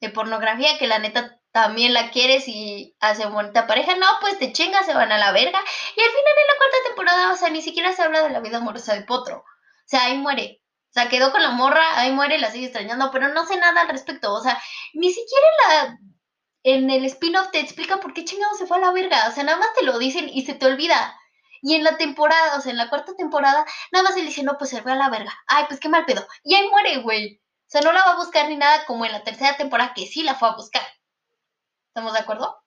de 0.00 0.10
pornografía 0.10 0.78
que 0.78 0.86
la 0.86 1.00
neta 1.00 1.40
también 1.50 1.92
la 1.92 2.12
quieres 2.12 2.46
y 2.46 2.94
hace 3.00 3.26
bonita 3.26 3.66
pareja. 3.66 3.96
No, 3.96 4.06
pues 4.20 4.38
te 4.38 4.52
chingas, 4.52 4.86
se 4.86 4.94
van 4.94 5.10
a 5.10 5.18
la 5.18 5.32
verga. 5.32 5.58
Y 5.96 6.00
al 6.00 6.08
final 6.08 6.34
en 6.36 6.46
la 6.46 6.56
cuarta 6.56 6.76
temporada, 6.86 7.32
o 7.32 7.36
sea, 7.36 7.50
ni 7.50 7.62
siquiera 7.62 7.92
se 7.92 8.04
habla 8.04 8.22
de 8.22 8.30
la 8.30 8.38
vida 8.38 8.58
amorosa 8.58 8.94
de 8.94 9.02
Potro. 9.02 9.38
O 9.38 9.44
sea, 9.86 10.04
ahí 10.04 10.16
muere. 10.16 10.62
O 10.90 10.92
sea, 10.92 11.08
quedó 11.08 11.32
con 11.32 11.42
la 11.42 11.50
morra, 11.50 11.98
ahí 11.98 12.12
muere, 12.12 12.38
la 12.38 12.52
sigue 12.52 12.66
extrañando, 12.66 13.10
pero 13.10 13.26
no 13.26 13.44
sé 13.44 13.56
nada 13.56 13.80
al 13.80 13.88
respecto. 13.88 14.32
O 14.32 14.40
sea, 14.40 14.56
ni 14.94 15.10
siquiera 15.12 15.48
la 15.66 15.98
en 16.62 16.90
el 16.90 17.04
spin-off 17.06 17.50
te 17.50 17.58
explica 17.58 17.98
por 17.98 18.14
qué 18.14 18.24
chingado 18.24 18.54
se 18.54 18.68
fue 18.68 18.76
a 18.76 18.80
la 18.82 18.92
verga. 18.92 19.26
O 19.28 19.32
sea, 19.32 19.42
nada 19.42 19.58
más 19.58 19.74
te 19.74 19.82
lo 19.82 19.98
dicen 19.98 20.28
y 20.28 20.46
se 20.46 20.54
te 20.54 20.66
olvida. 20.66 21.16
Y 21.62 21.74
en 21.74 21.84
la 21.84 21.96
temporada, 21.96 22.56
o 22.56 22.60
sea, 22.60 22.72
en 22.72 22.78
la 22.78 22.88
cuarta 22.88 23.14
temporada, 23.16 23.64
nada 23.92 24.04
más 24.04 24.16
él 24.16 24.26
dice, 24.26 24.42
no, 24.42 24.58
pues 24.58 24.70
se 24.70 24.82
fue 24.82 24.92
a 24.92 24.96
la 24.96 25.10
verga. 25.10 25.32
Ay, 25.46 25.64
pues 25.68 25.80
qué 25.80 25.88
mal 25.88 26.04
pedo. 26.04 26.26
Y 26.44 26.54
ahí 26.54 26.68
muere, 26.68 26.98
güey. 26.98 27.40
O 27.66 27.68
sea, 27.68 27.80
no 27.80 27.92
la 27.92 28.04
va 28.04 28.12
a 28.12 28.16
buscar 28.16 28.48
ni 28.48 28.56
nada 28.56 28.84
como 28.86 29.04
en 29.04 29.12
la 29.12 29.24
tercera 29.24 29.56
temporada 29.56 29.92
que 29.94 30.06
sí 30.06 30.22
la 30.22 30.34
fue 30.34 30.48
a 30.48 30.56
buscar. 30.56 30.86
¿Estamos 31.88 32.12
de 32.12 32.20
acuerdo? 32.20 32.62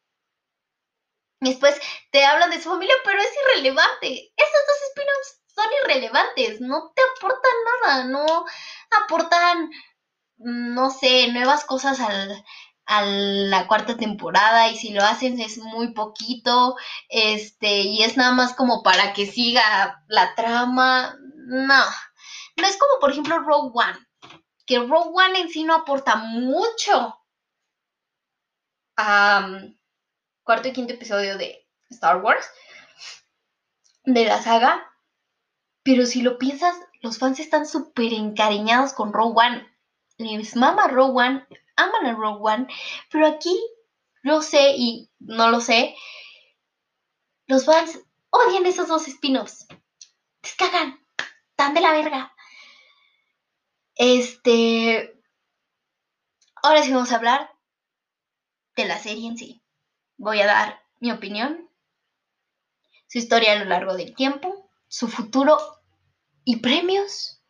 Y 1.41 1.49
después 1.52 1.80
te 2.12 2.25
hablan 2.25 2.49
de 2.49 2.62
su 2.62 2.69
familia, 2.69 2.95
pero 3.06 3.19
es 3.19 3.32
irrelevante. 3.45 4.34
Esos 4.36 4.62
dos 4.67 4.89
spin-offs 4.89 5.41
son 5.47 5.65
irrelevantes. 5.84 6.62
No 6.62 6.91
te 6.95 7.02
aportan 7.02 7.52
nada. 7.84 8.04
No 8.06 8.45
aportan, 9.04 9.69
no 10.38 10.89
sé, 10.89 11.30
nuevas 11.32 11.63
cosas 11.65 11.99
al, 12.02 12.43
a 12.89 13.06
la 13.06 13.67
cuarta 13.67 13.97
temporada 13.97 14.67
y 14.69 14.75
si 14.75 14.89
lo 14.89 15.04
hacen 15.04 15.39
es 15.39 15.60
muy 15.60 15.93
poquito, 15.93 16.75
este, 17.08 17.82
y 17.82 18.02
es 18.02 18.17
nada 18.17 18.32
más 18.32 18.56
como 18.56 18.82
para 18.82 19.13
que 19.13 19.28
siga 19.28 20.04
la 20.08 20.34
trama, 20.34 21.15
no, 21.36 21.84
no 22.58 22.67
es 22.67 22.78
como 22.78 22.99
por 22.99 23.12
ejemplo 23.12 23.38
Rogue 23.39 23.71
One, 23.75 24.08
que 24.65 24.80
Rogue 24.80 25.12
One 25.13 25.39
en 25.39 25.49
sí 25.49 25.63
no 25.63 25.75
aporta 25.75 26.15
mucho 26.15 27.15
a 28.97 29.47
cuarto 30.43 30.69
y 30.69 30.73
quinto 30.73 30.93
episodio 30.93 31.38
de 31.38 31.67
Star 31.91 32.23
Wars, 32.23 32.49
de 34.04 34.25
la 34.25 34.41
saga, 34.41 34.91
pero 35.84 36.08
si 36.08 36.23
lo 36.23 36.39
piensas, 36.39 36.75
los 37.02 37.19
fans 37.19 37.39
están 37.39 37.67
súper 37.67 38.13
encariñados 38.13 38.93
con 38.93 39.13
Rogue 39.13 39.36
One. 39.45 39.67
Les 40.17 40.56
mama 40.56 40.88
Rogue 40.88 41.28
One, 41.28 41.47
aman 41.79 42.05
a 42.05 42.13
Rogue 42.13 42.39
One, 42.41 42.67
pero 43.11 43.27
aquí 43.27 43.57
no 44.23 44.41
sé 44.41 44.75
y 44.75 45.09
no 45.19 45.49
lo 45.49 45.61
sé. 45.61 45.95
Los 47.47 47.65
fans 47.65 47.99
odian 48.29 48.65
esos 48.65 48.87
dos 48.87 49.07
spin-offs. 49.07 49.67
Descagan, 50.41 50.99
tan 51.55 51.73
de 51.73 51.81
la 51.81 51.91
verga. 51.91 52.33
Este. 53.95 55.19
Ahora 56.61 56.83
sí 56.83 56.91
vamos 56.91 57.11
a 57.11 57.15
hablar 57.15 57.51
de 58.75 58.85
la 58.85 58.99
serie 58.99 59.27
en 59.27 59.37
sí. 59.37 59.63
Voy 60.17 60.41
a 60.41 60.45
dar 60.45 60.81
mi 60.99 61.11
opinión, 61.11 61.69
su 63.07 63.17
historia 63.17 63.53
a 63.53 63.59
lo 63.59 63.65
largo 63.65 63.95
del 63.95 64.13
tiempo, 64.15 64.69
su 64.87 65.07
futuro 65.07 65.57
y 66.43 66.57
premios. 66.57 67.41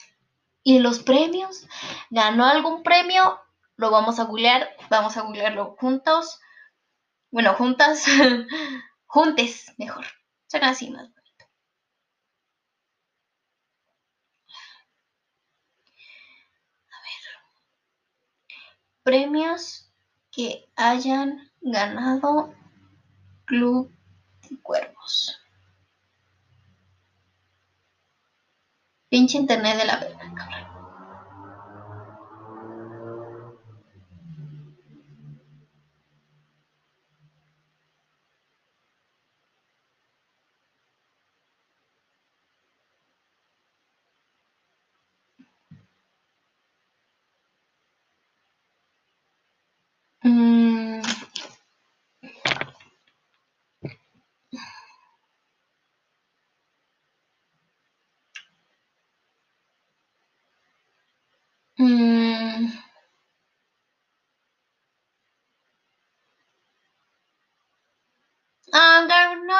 Y 0.61 0.79
los 0.79 0.99
premios, 0.99 1.67
¿ganó 2.09 2.45
algún 2.45 2.83
premio? 2.83 3.39
Lo 3.79 3.91
vamos 3.91 4.19
a 4.19 4.25
googlear, 4.25 4.69
vamos 4.89 5.15
a 5.15 5.21
googlearlo 5.21 5.77
juntos, 5.79 6.41
bueno, 7.31 7.53
juntas, 7.53 8.03
juntes, 9.05 9.73
mejor, 9.77 10.05
suena 10.47 10.71
así 10.71 10.89
más 10.89 11.09
bonito. 11.13 11.45
A 16.91 16.97
ver, 17.03 18.57
premios 19.01 19.89
que 20.29 20.69
hayan 20.75 21.49
ganado 21.61 22.53
Club 23.45 23.95
de 24.49 24.61
Cuervos. 24.61 25.39
Pinche 29.07 29.37
internet 29.37 29.77
de 29.77 29.85
la 29.85 29.99
verga, 29.99 30.33
cabrón. 30.35 30.78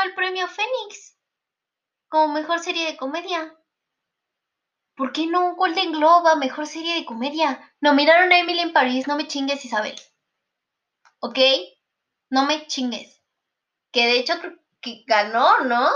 El 0.04 0.14
premio 0.16 0.48
Fénix 0.48 1.18
como 2.10 2.34
mejor 2.34 2.60
serie 2.60 2.86
de 2.86 2.98
comedia. 2.98 3.56
¿Por 4.96 5.14
qué 5.14 5.28
no 5.28 5.56
Golden 5.56 5.94
Globe 5.94 6.30
a 6.30 6.36
mejor 6.36 6.68
serie 6.68 6.96
de 6.96 7.06
comedia? 7.06 7.74
No 7.80 7.94
miraron 7.94 8.32
a 8.32 8.40
Emily 8.40 8.60
en 8.60 8.74
París, 8.74 9.08
no 9.08 9.16
me 9.16 9.28
chingues, 9.28 9.64
Isabel. 9.64 9.96
¿Ok? 11.20 11.40
No 12.30 12.46
me 12.46 12.68
chingues. 12.68 13.22
Que 13.92 14.06
de 14.06 14.20
hecho 14.20 14.40
creo 14.40 14.60
que 14.82 15.04
ganó, 15.08 15.60
¿no? 15.62 15.90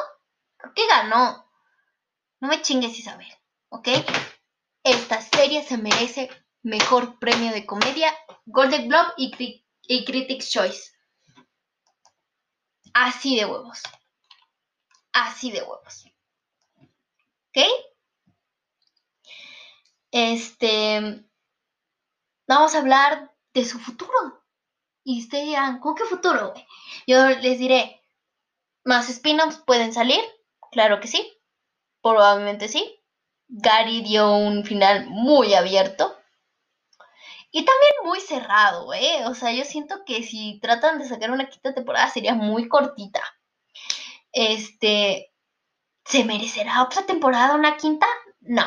Creo 0.57 0.73
que 0.73 0.87
ganó. 0.87 1.49
No 2.39 2.47
me 2.47 2.61
chingues, 2.61 2.97
Isabel. 2.97 3.27
¿Ok? 3.69 3.87
Esta 4.83 5.21
serie 5.21 5.63
se 5.63 5.77
merece 5.77 6.29
mejor 6.61 7.19
premio 7.19 7.53
de 7.53 7.65
comedia, 7.65 8.13
Golden 8.45 8.89
Globe 8.89 9.13
y, 9.17 9.65
y 9.83 10.05
Critics' 10.05 10.49
Choice. 10.49 10.91
Así 12.93 13.37
de 13.37 13.45
huevos. 13.45 13.81
Así 15.13 15.51
de 15.51 15.61
huevos. 15.61 16.05
¿Ok? 17.49 17.65
Este. 20.11 21.25
Vamos 22.47 22.75
a 22.75 22.79
hablar 22.79 23.33
de 23.53 23.65
su 23.65 23.79
futuro. 23.79 24.42
Y 25.03 25.21
ustedes 25.21 25.45
dirán, 25.45 25.79
¿cómo 25.79 25.95
qué 25.95 26.05
futuro? 26.05 26.53
Yo 27.05 27.27
les 27.29 27.59
diré, 27.59 28.01
¿más 28.83 29.09
spin-offs 29.09 29.57
pueden 29.65 29.93
salir? 29.93 30.21
Claro 30.71 30.99
que 30.99 31.07
sí. 31.07 31.39
Probablemente 32.01 32.67
sí. 32.67 32.99
Gary 33.47 34.01
dio 34.01 34.35
un 34.35 34.63
final 34.65 35.05
muy 35.07 35.53
abierto. 35.53 36.17
Y 37.51 37.65
también 37.65 37.91
muy 38.03 38.19
cerrado, 38.19 38.93
¿eh? 38.93 39.25
O 39.27 39.35
sea, 39.35 39.51
yo 39.51 39.63
siento 39.63 40.03
que 40.05 40.23
si 40.23 40.59
tratan 40.59 40.97
de 40.97 41.07
sacar 41.07 41.29
una 41.29 41.49
quinta 41.49 41.73
temporada 41.73 42.09
sería 42.09 42.33
muy 42.33 42.67
cortita. 42.67 43.21
Este, 44.31 45.31
¿se 46.03 46.23
merecerá 46.23 46.81
otra 46.81 47.05
temporada, 47.05 47.53
una 47.53 47.77
quinta? 47.77 48.07
No. 48.39 48.65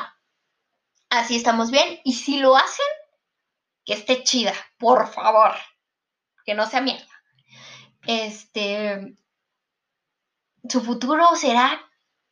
Así 1.11 1.37
estamos 1.37 1.71
bien. 1.73 2.01
Y 2.05 2.13
si 2.13 2.39
lo 2.39 2.57
hacen, 2.57 2.87
que 3.85 3.95
esté 3.95 4.23
chida, 4.23 4.55
por 4.79 5.09
favor. 5.09 5.57
Que 6.47 6.55
no 6.55 6.67
sea 6.67 6.81
mierda. 6.81 7.07
Este, 8.07 9.17
su 10.69 10.81
futuro 10.81 11.27
será 11.35 11.81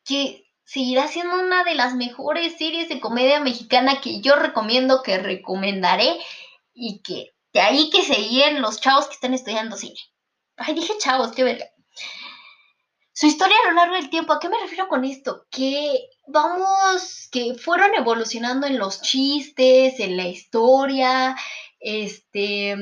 que 0.05 0.45
seguirá 0.65 1.09
siendo 1.09 1.39
una 1.39 1.65
de 1.65 1.75
las 1.75 1.95
mejores 1.95 2.57
series 2.57 2.89
de 2.89 3.01
comedia 3.01 3.41
mexicana 3.41 4.01
que 4.01 4.21
yo 4.21 4.37
recomiendo, 4.37 5.03
que 5.03 5.19
recomendaré 5.19 6.19
y 6.73 7.01
que 7.03 7.35
de 7.53 7.61
ahí 7.61 7.91
que 7.91 8.03
seguían 8.03 8.63
los 8.63 8.81
chavos 8.81 9.07
que 9.07 9.15
están 9.15 9.35
estudiando 9.35 9.77
cine. 9.77 9.99
Ay, 10.57 10.75
dije 10.75 10.95
chavos, 10.99 11.33
qué 11.33 11.45
verga. 11.45 11.67
Su 13.13 13.27
historia 13.27 13.57
a 13.65 13.69
lo 13.69 13.75
largo 13.75 13.95
del 13.95 14.11
tiempo, 14.11 14.33
¿a 14.33 14.41
qué 14.41 14.49
me 14.49 14.59
refiero 14.59 14.89
con 14.89 15.05
esto? 15.05 15.47
Que 15.51 16.09
vamos, 16.27 17.29
que 17.31 17.55
fueron 17.55 17.95
evolucionando 17.95 18.67
en 18.67 18.77
los 18.77 19.03
chistes, 19.03 20.01
en 20.01 20.17
la 20.17 20.27
historia, 20.27 21.37
este, 21.79 22.77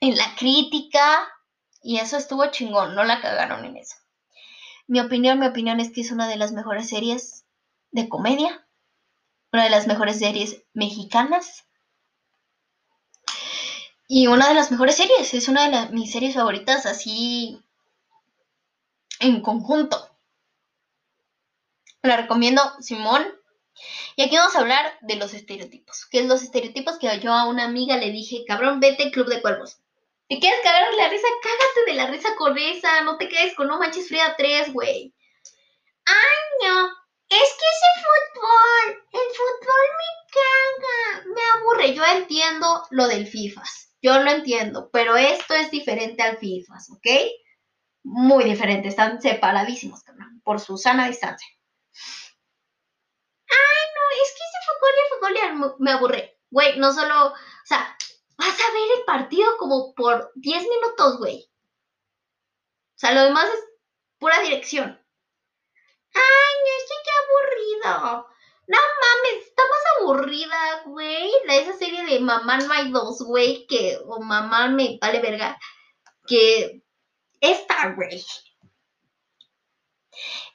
en 0.00 0.16
la 0.16 0.34
crítica, 0.36 1.28
y 1.82 1.98
eso 1.98 2.16
estuvo 2.16 2.50
chingón, 2.50 2.94
no 2.94 3.04
la 3.04 3.20
cagaron 3.20 3.64
en 3.64 3.76
eso. 3.76 3.96
Mi 4.86 5.00
opinión, 5.00 5.38
mi 5.38 5.46
opinión 5.46 5.80
es 5.80 5.90
que 5.90 6.00
es 6.00 6.10
una 6.10 6.28
de 6.28 6.36
las 6.36 6.52
mejores 6.52 6.88
series 6.88 7.44
de 7.90 8.08
comedia, 8.08 8.66
una 9.52 9.64
de 9.64 9.70
las 9.70 9.86
mejores 9.86 10.18
series 10.18 10.62
mexicanas 10.72 11.64
y 14.06 14.26
una 14.26 14.48
de 14.48 14.54
las 14.54 14.70
mejores 14.70 14.96
series, 14.96 15.34
es 15.34 15.48
una 15.48 15.68
de 15.68 15.92
mis 15.92 16.10
series 16.10 16.34
favoritas 16.34 16.86
así 16.86 17.62
en 19.20 19.42
conjunto. 19.42 20.10
La 22.02 22.16
recomiendo, 22.16 22.62
Simón. 22.80 23.26
Y 24.16 24.22
aquí 24.22 24.36
vamos 24.36 24.56
a 24.56 24.60
hablar 24.60 24.98
de 25.02 25.16
los 25.16 25.34
estereotipos. 25.34 26.06
¿Qué 26.06 26.20
es 26.20 26.26
los 26.26 26.42
estereotipos? 26.42 26.98
Que 26.98 27.20
yo 27.20 27.32
a 27.32 27.46
una 27.46 27.64
amiga 27.64 27.96
le 27.98 28.10
dije, 28.10 28.44
cabrón, 28.46 28.80
vete 28.80 29.04
al 29.04 29.10
Club 29.10 29.28
de 29.28 29.42
Cuervos. 29.42 29.78
¿Te 30.28 30.38
quieres 30.38 30.60
cagar 30.62 30.92
la 30.94 31.08
risa? 31.08 31.26
Cágate 31.42 31.90
de 31.90 31.94
la 31.94 32.06
risa 32.06 32.34
con 32.36 32.56
esa. 32.58 33.02
No 33.02 33.16
te 33.16 33.28
quedes 33.28 33.54
con 33.54 33.68
no 33.68 33.78
manches 33.78 34.08
fría 34.08 34.34
3, 34.36 34.72
güey. 34.72 35.14
Ay, 36.04 36.68
no. 36.68 36.88
Es 37.28 37.38
que 37.38 37.66
ese 37.74 37.90
fútbol, 38.02 39.04
el 39.12 39.28
fútbol 39.36 39.86
me 39.98 40.08
caga. 40.34 41.24
Me 41.34 41.42
aburre. 41.58 41.94
Yo 41.94 42.04
entiendo 42.04 42.86
lo 42.90 43.08
del 43.08 43.26
FIFAs. 43.26 43.88
Yo 44.00 44.20
lo 44.20 44.30
entiendo, 44.30 44.90
pero 44.92 45.16
esto 45.16 45.54
es 45.54 45.70
diferente 45.70 46.22
al 46.22 46.38
FIFA, 46.38 46.74
¿ok? 46.92 47.06
Muy 48.04 48.44
diferente, 48.44 48.88
están 48.88 49.20
separadísimos, 49.20 50.04
por 50.44 50.60
su 50.60 50.78
sana 50.78 51.08
distancia. 51.08 51.48
Ay, 53.50 53.86
no, 53.94 54.22
es 54.22 54.30
que 54.30 54.44
ese 54.44 54.58
fue 54.66 55.74
me 55.80 55.90
aburre. 55.90 56.38
Güey, 56.50 56.78
no 56.78 56.92
solo, 56.92 57.32
o 57.32 57.34
sea, 57.64 57.97
vas 58.38 58.60
a 58.60 58.72
ver 58.72 58.98
el 58.98 59.04
partido 59.04 59.56
como 59.58 59.94
por 59.94 60.30
10 60.36 60.62
minutos, 60.62 61.18
güey. 61.18 61.50
O 62.96 62.98
sea, 62.98 63.12
lo 63.12 63.24
demás 63.24 63.48
es 63.52 63.64
pura 64.18 64.40
dirección. 64.40 64.86
Ay, 66.14 66.54
no, 66.64 66.94
qué 67.04 67.10
aburrido. 67.90 68.28
No 68.66 68.78
mames, 68.78 69.46
está 69.46 69.62
más 69.62 69.80
aburrida, 70.00 70.82
güey. 70.86 71.30
Esa 71.48 71.76
serie 71.76 72.04
de 72.04 72.20
Mamá 72.20 72.58
No 72.58 72.72
hay 72.72 72.90
dos, 72.90 73.22
güey, 73.22 73.66
que, 73.66 73.98
o 74.06 74.20
Mamá 74.20 74.68
me 74.68 74.98
vale 75.00 75.20
verga, 75.20 75.58
que 76.26 76.82
esta, 77.40 77.94
güey. 77.94 78.24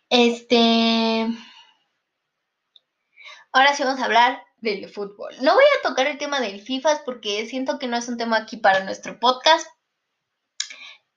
Este. 0.10 1.28
Ahora 3.52 3.76
sí 3.76 3.84
vamos 3.84 4.02
a 4.02 4.06
hablar 4.06 4.44
del 4.64 4.88
fútbol. 4.88 5.36
No 5.42 5.54
voy 5.54 5.64
a 5.78 5.88
tocar 5.88 6.08
el 6.08 6.18
tema 6.18 6.40
del 6.40 6.62
FIFA 6.62 7.02
porque 7.04 7.46
siento 7.48 7.78
que 7.78 7.88
no 7.88 7.98
es 7.98 8.08
un 8.08 8.18
tema 8.18 8.38
aquí 8.38 8.58
para 8.58 8.84
nuestro 8.86 9.20
podcast. 9.20 9.68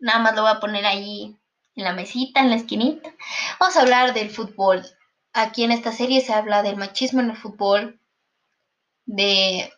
Nada 0.01 0.19
más 0.19 0.35
lo 0.35 0.43
voy 0.43 0.51
a 0.51 0.61
poner 0.61 0.85
ahí 0.85 1.37
en 1.77 1.85
la 1.85 1.93
mesita, 1.93 2.41
en 2.41 2.51
la 2.51 2.57
esquinita. 2.57 3.15
Vamos 3.61 3.77
a 3.77 3.83
hablar 3.83 4.15
del 4.15 4.31
fútbol. 4.31 4.85
Aquí 5.33 5.63
en 5.63 5.71
esta 5.71 5.93
serie 5.93 6.23
se 6.23 6.33
habla 6.33 6.65
del 6.65 6.77
machismo 6.77 7.21
en 7.21 7.31
el 7.31 7.37
fútbol, 7.37 8.01
de 9.05 9.73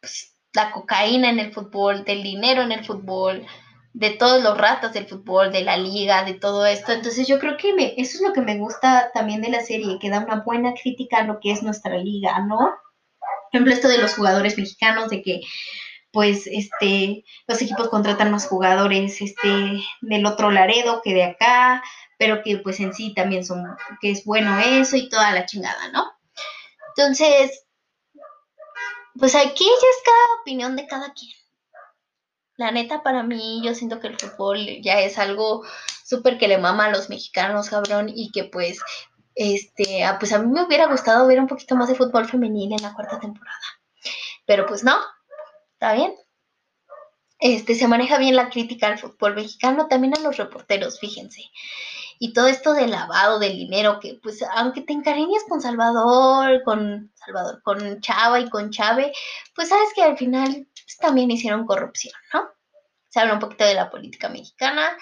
pues, 0.00 0.36
la 0.52 0.70
cocaína 0.72 1.30
en 1.30 1.38
el 1.38 1.54
fútbol, 1.54 2.04
del 2.04 2.22
dinero 2.22 2.62
en 2.62 2.72
el 2.72 2.84
fútbol, 2.84 3.46
de 3.94 4.10
todos 4.10 4.42
los 4.42 4.58
ratas 4.58 4.92
del 4.92 5.06
fútbol, 5.06 5.52
de 5.52 5.62
la 5.62 5.78
liga, 5.78 6.24
de 6.24 6.34
todo 6.34 6.66
esto. 6.66 6.92
Entonces 6.92 7.26
yo 7.26 7.38
creo 7.38 7.56
que 7.56 7.94
eso 7.96 8.18
es 8.18 8.20
lo 8.20 8.34
que 8.34 8.42
me 8.42 8.58
gusta 8.58 9.10
también 9.14 9.40
de 9.40 9.48
la 9.48 9.62
serie, 9.62 9.98
que 9.98 10.10
da 10.10 10.18
una 10.18 10.42
buena 10.42 10.74
crítica 10.74 11.18
a 11.18 11.24
lo 11.24 11.40
que 11.40 11.52
es 11.52 11.62
nuestra 11.62 11.96
liga, 11.96 12.40
¿no? 12.40 12.74
Ejemplo, 13.56 13.72
esto 13.72 13.88
de 13.88 13.98
los 13.98 14.14
jugadores 14.14 14.58
mexicanos, 14.58 15.08
de 15.08 15.22
que 15.22 15.40
pues 16.12 16.46
este 16.46 17.24
los 17.46 17.60
equipos 17.62 17.88
contratan 17.88 18.30
más 18.30 18.46
jugadores 18.46 19.20
este 19.20 19.80
del 20.02 20.26
otro 20.26 20.50
Laredo 20.50 21.00
que 21.02 21.14
de 21.14 21.24
acá, 21.24 21.82
pero 22.18 22.42
que 22.42 22.58
pues 22.58 22.80
en 22.80 22.92
sí 22.92 23.14
también 23.14 23.44
son, 23.44 23.64
que 24.00 24.10
es 24.10 24.24
bueno 24.24 24.58
eso 24.58 24.96
y 24.96 25.08
toda 25.08 25.32
la 25.32 25.46
chingada, 25.46 25.88
¿no? 25.90 26.04
Entonces, 26.94 27.64
pues 29.18 29.34
aquí 29.34 29.64
ya 29.64 29.70
es 29.70 30.02
cada 30.04 30.40
opinión 30.42 30.76
de 30.76 30.86
cada 30.86 31.14
quien. 31.14 31.32
La 32.58 32.70
neta, 32.70 33.02
para 33.02 33.22
mí, 33.22 33.60
yo 33.64 33.74
siento 33.74 34.00
que 34.00 34.08
el 34.08 34.18
fútbol 34.18 34.58
ya 34.82 35.00
es 35.00 35.18
algo 35.18 35.62
súper 36.04 36.38
que 36.38 36.48
le 36.48 36.56
mama 36.56 36.86
a 36.86 36.90
los 36.90 37.10
mexicanos, 37.10 37.68
cabrón, 37.68 38.10
y 38.14 38.30
que 38.32 38.44
pues, 38.44 38.80
este, 39.36 40.04
ah, 40.04 40.18
pues 40.18 40.32
a 40.32 40.38
mí 40.38 40.48
me 40.48 40.64
hubiera 40.64 40.86
gustado 40.86 41.26
ver 41.28 41.38
un 41.38 41.46
poquito 41.46 41.76
más 41.76 41.88
de 41.88 41.94
fútbol 41.94 42.26
femenil 42.26 42.72
en 42.72 42.82
la 42.82 42.94
cuarta 42.94 43.20
temporada. 43.20 43.56
Pero 44.46 44.66
pues 44.66 44.82
no, 44.82 44.96
está 45.74 45.94
bien. 45.94 46.14
Este, 47.38 47.74
se 47.74 47.86
maneja 47.86 48.18
bien 48.18 48.34
la 48.34 48.48
crítica 48.50 48.88
al 48.88 48.98
fútbol 48.98 49.34
mexicano, 49.36 49.86
también 49.86 50.16
a 50.16 50.20
los 50.20 50.36
reporteros, 50.36 50.98
fíjense 50.98 51.42
y 52.18 52.32
todo 52.32 52.46
esto 52.46 52.72
de 52.72 52.86
lavado 52.86 53.38
del 53.38 53.56
dinero, 53.56 54.00
que 54.00 54.18
pues 54.22 54.42
aunque 54.54 54.82
te 54.82 54.92
encariñes 54.92 55.44
con 55.48 55.60
Salvador, 55.60 56.62
con 56.64 57.12
Salvador, 57.14 57.62
con 57.62 58.00
Chava 58.00 58.40
y 58.40 58.48
con 58.48 58.70
Chave, 58.70 59.12
pues 59.54 59.68
sabes 59.68 59.92
que 59.94 60.02
al 60.02 60.16
final 60.16 60.66
pues, 60.72 60.96
también 60.98 61.30
hicieron 61.30 61.66
corrupción, 61.66 62.14
¿no? 62.32 62.48
Se 63.08 63.20
habla 63.20 63.34
un 63.34 63.40
poquito 63.40 63.64
de 63.64 63.74
la 63.74 63.90
política 63.90 64.28
mexicana. 64.28 64.96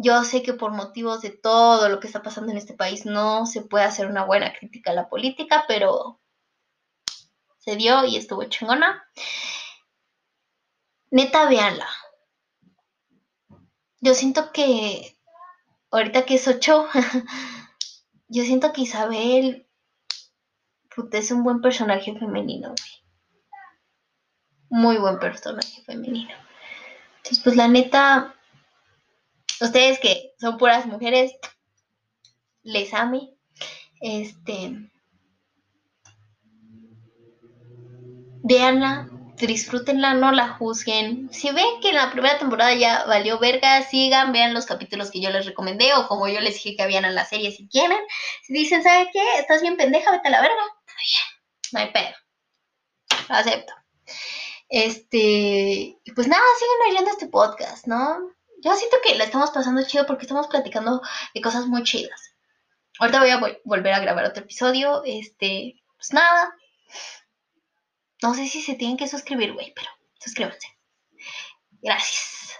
Yo 0.00 0.22
sé 0.22 0.44
que 0.44 0.52
por 0.52 0.70
motivos 0.70 1.22
de 1.22 1.30
todo 1.30 1.88
lo 1.88 1.98
que 1.98 2.06
está 2.06 2.22
pasando 2.22 2.52
en 2.52 2.58
este 2.58 2.72
país 2.72 3.04
no 3.04 3.46
se 3.46 3.62
puede 3.62 3.84
hacer 3.84 4.06
una 4.06 4.24
buena 4.24 4.52
crítica 4.56 4.92
a 4.92 4.94
la 4.94 5.08
política, 5.08 5.64
pero 5.66 6.20
se 7.58 7.74
dio 7.74 8.04
y 8.04 8.16
estuvo 8.16 8.44
chingona. 8.44 9.02
Neta, 11.10 11.48
véanla. 11.48 11.88
Yo 14.00 14.14
siento 14.14 14.52
que 14.52 15.18
ahorita 15.90 16.24
que 16.24 16.36
es 16.36 16.46
ocho, 16.46 16.86
yo 18.28 18.44
siento 18.44 18.72
que 18.72 18.82
Isabel 18.82 19.68
es 21.10 21.30
un 21.32 21.42
buen 21.42 21.60
personaje 21.60 22.16
femenino, 22.16 22.72
Muy 24.70 24.96
buen 24.98 25.18
personaje 25.18 25.82
femenino. 25.82 26.30
Entonces, 27.16 27.42
pues 27.42 27.56
la 27.56 27.66
neta, 27.66 28.37
ustedes 29.60 29.98
que 29.98 30.32
son 30.40 30.56
puras 30.58 30.86
mujeres, 30.86 31.32
les 32.62 32.92
ame. 32.94 33.30
Este. 34.00 34.72
Veanla, 38.42 39.08
disfrútenla, 39.46 40.14
no 40.14 40.32
la 40.32 40.48
juzguen. 40.48 41.28
Si 41.32 41.50
ven 41.50 41.80
que 41.80 41.90
en 41.90 41.96
la 41.96 42.10
primera 42.10 42.38
temporada 42.38 42.74
ya 42.74 43.04
valió 43.04 43.38
verga, 43.38 43.82
sigan, 43.82 44.32
vean 44.32 44.54
los 44.54 44.66
capítulos 44.66 45.10
que 45.10 45.20
yo 45.20 45.30
les 45.30 45.46
recomendé 45.46 45.94
o 45.94 46.08
como 46.08 46.28
yo 46.28 46.40
les 46.40 46.54
dije 46.54 46.76
que 46.76 46.82
habían 46.82 47.04
en 47.04 47.14
la 47.14 47.24
serie 47.24 47.52
si 47.52 47.68
quieren. 47.68 47.98
Si 48.42 48.52
dicen, 48.52 48.82
¿sabe 48.82 49.08
qué? 49.12 49.22
Estás 49.38 49.62
bien 49.62 49.76
pendeja, 49.76 50.10
vete 50.10 50.28
a 50.28 50.30
la 50.30 50.40
verga. 50.40 50.62
Está 50.80 50.92
bien, 50.98 51.72
no 51.72 51.80
hay 51.80 51.92
pedo. 51.92 52.16
Lo 53.28 53.34
acepto. 53.34 53.72
Este, 54.68 55.98
pues 56.14 56.28
nada, 56.28 56.42
sigan 56.58 56.90
oyendo 56.90 57.10
este 57.10 57.26
podcast, 57.26 57.86
¿no? 57.86 58.37
Yo 58.62 58.74
siento 58.76 58.96
que 59.02 59.14
la 59.14 59.24
estamos 59.24 59.50
pasando 59.50 59.82
chido 59.86 60.06
porque 60.06 60.22
estamos 60.22 60.48
platicando 60.48 61.02
de 61.34 61.40
cosas 61.40 61.66
muy 61.66 61.82
chidas. 61.82 62.34
Ahorita 62.98 63.20
voy 63.20 63.30
a 63.30 63.40
volver 63.64 63.92
a 63.92 64.00
grabar 64.00 64.24
otro 64.24 64.42
episodio. 64.42 65.02
Este, 65.04 65.80
pues 65.96 66.12
nada. 66.12 66.52
No 68.22 68.34
sé 68.34 68.48
si 68.48 68.60
se 68.62 68.74
tienen 68.74 68.96
que 68.96 69.06
suscribir, 69.06 69.52
güey, 69.52 69.72
pero 69.74 69.88
suscríbanse. 70.18 70.66
Gracias. 71.80 72.58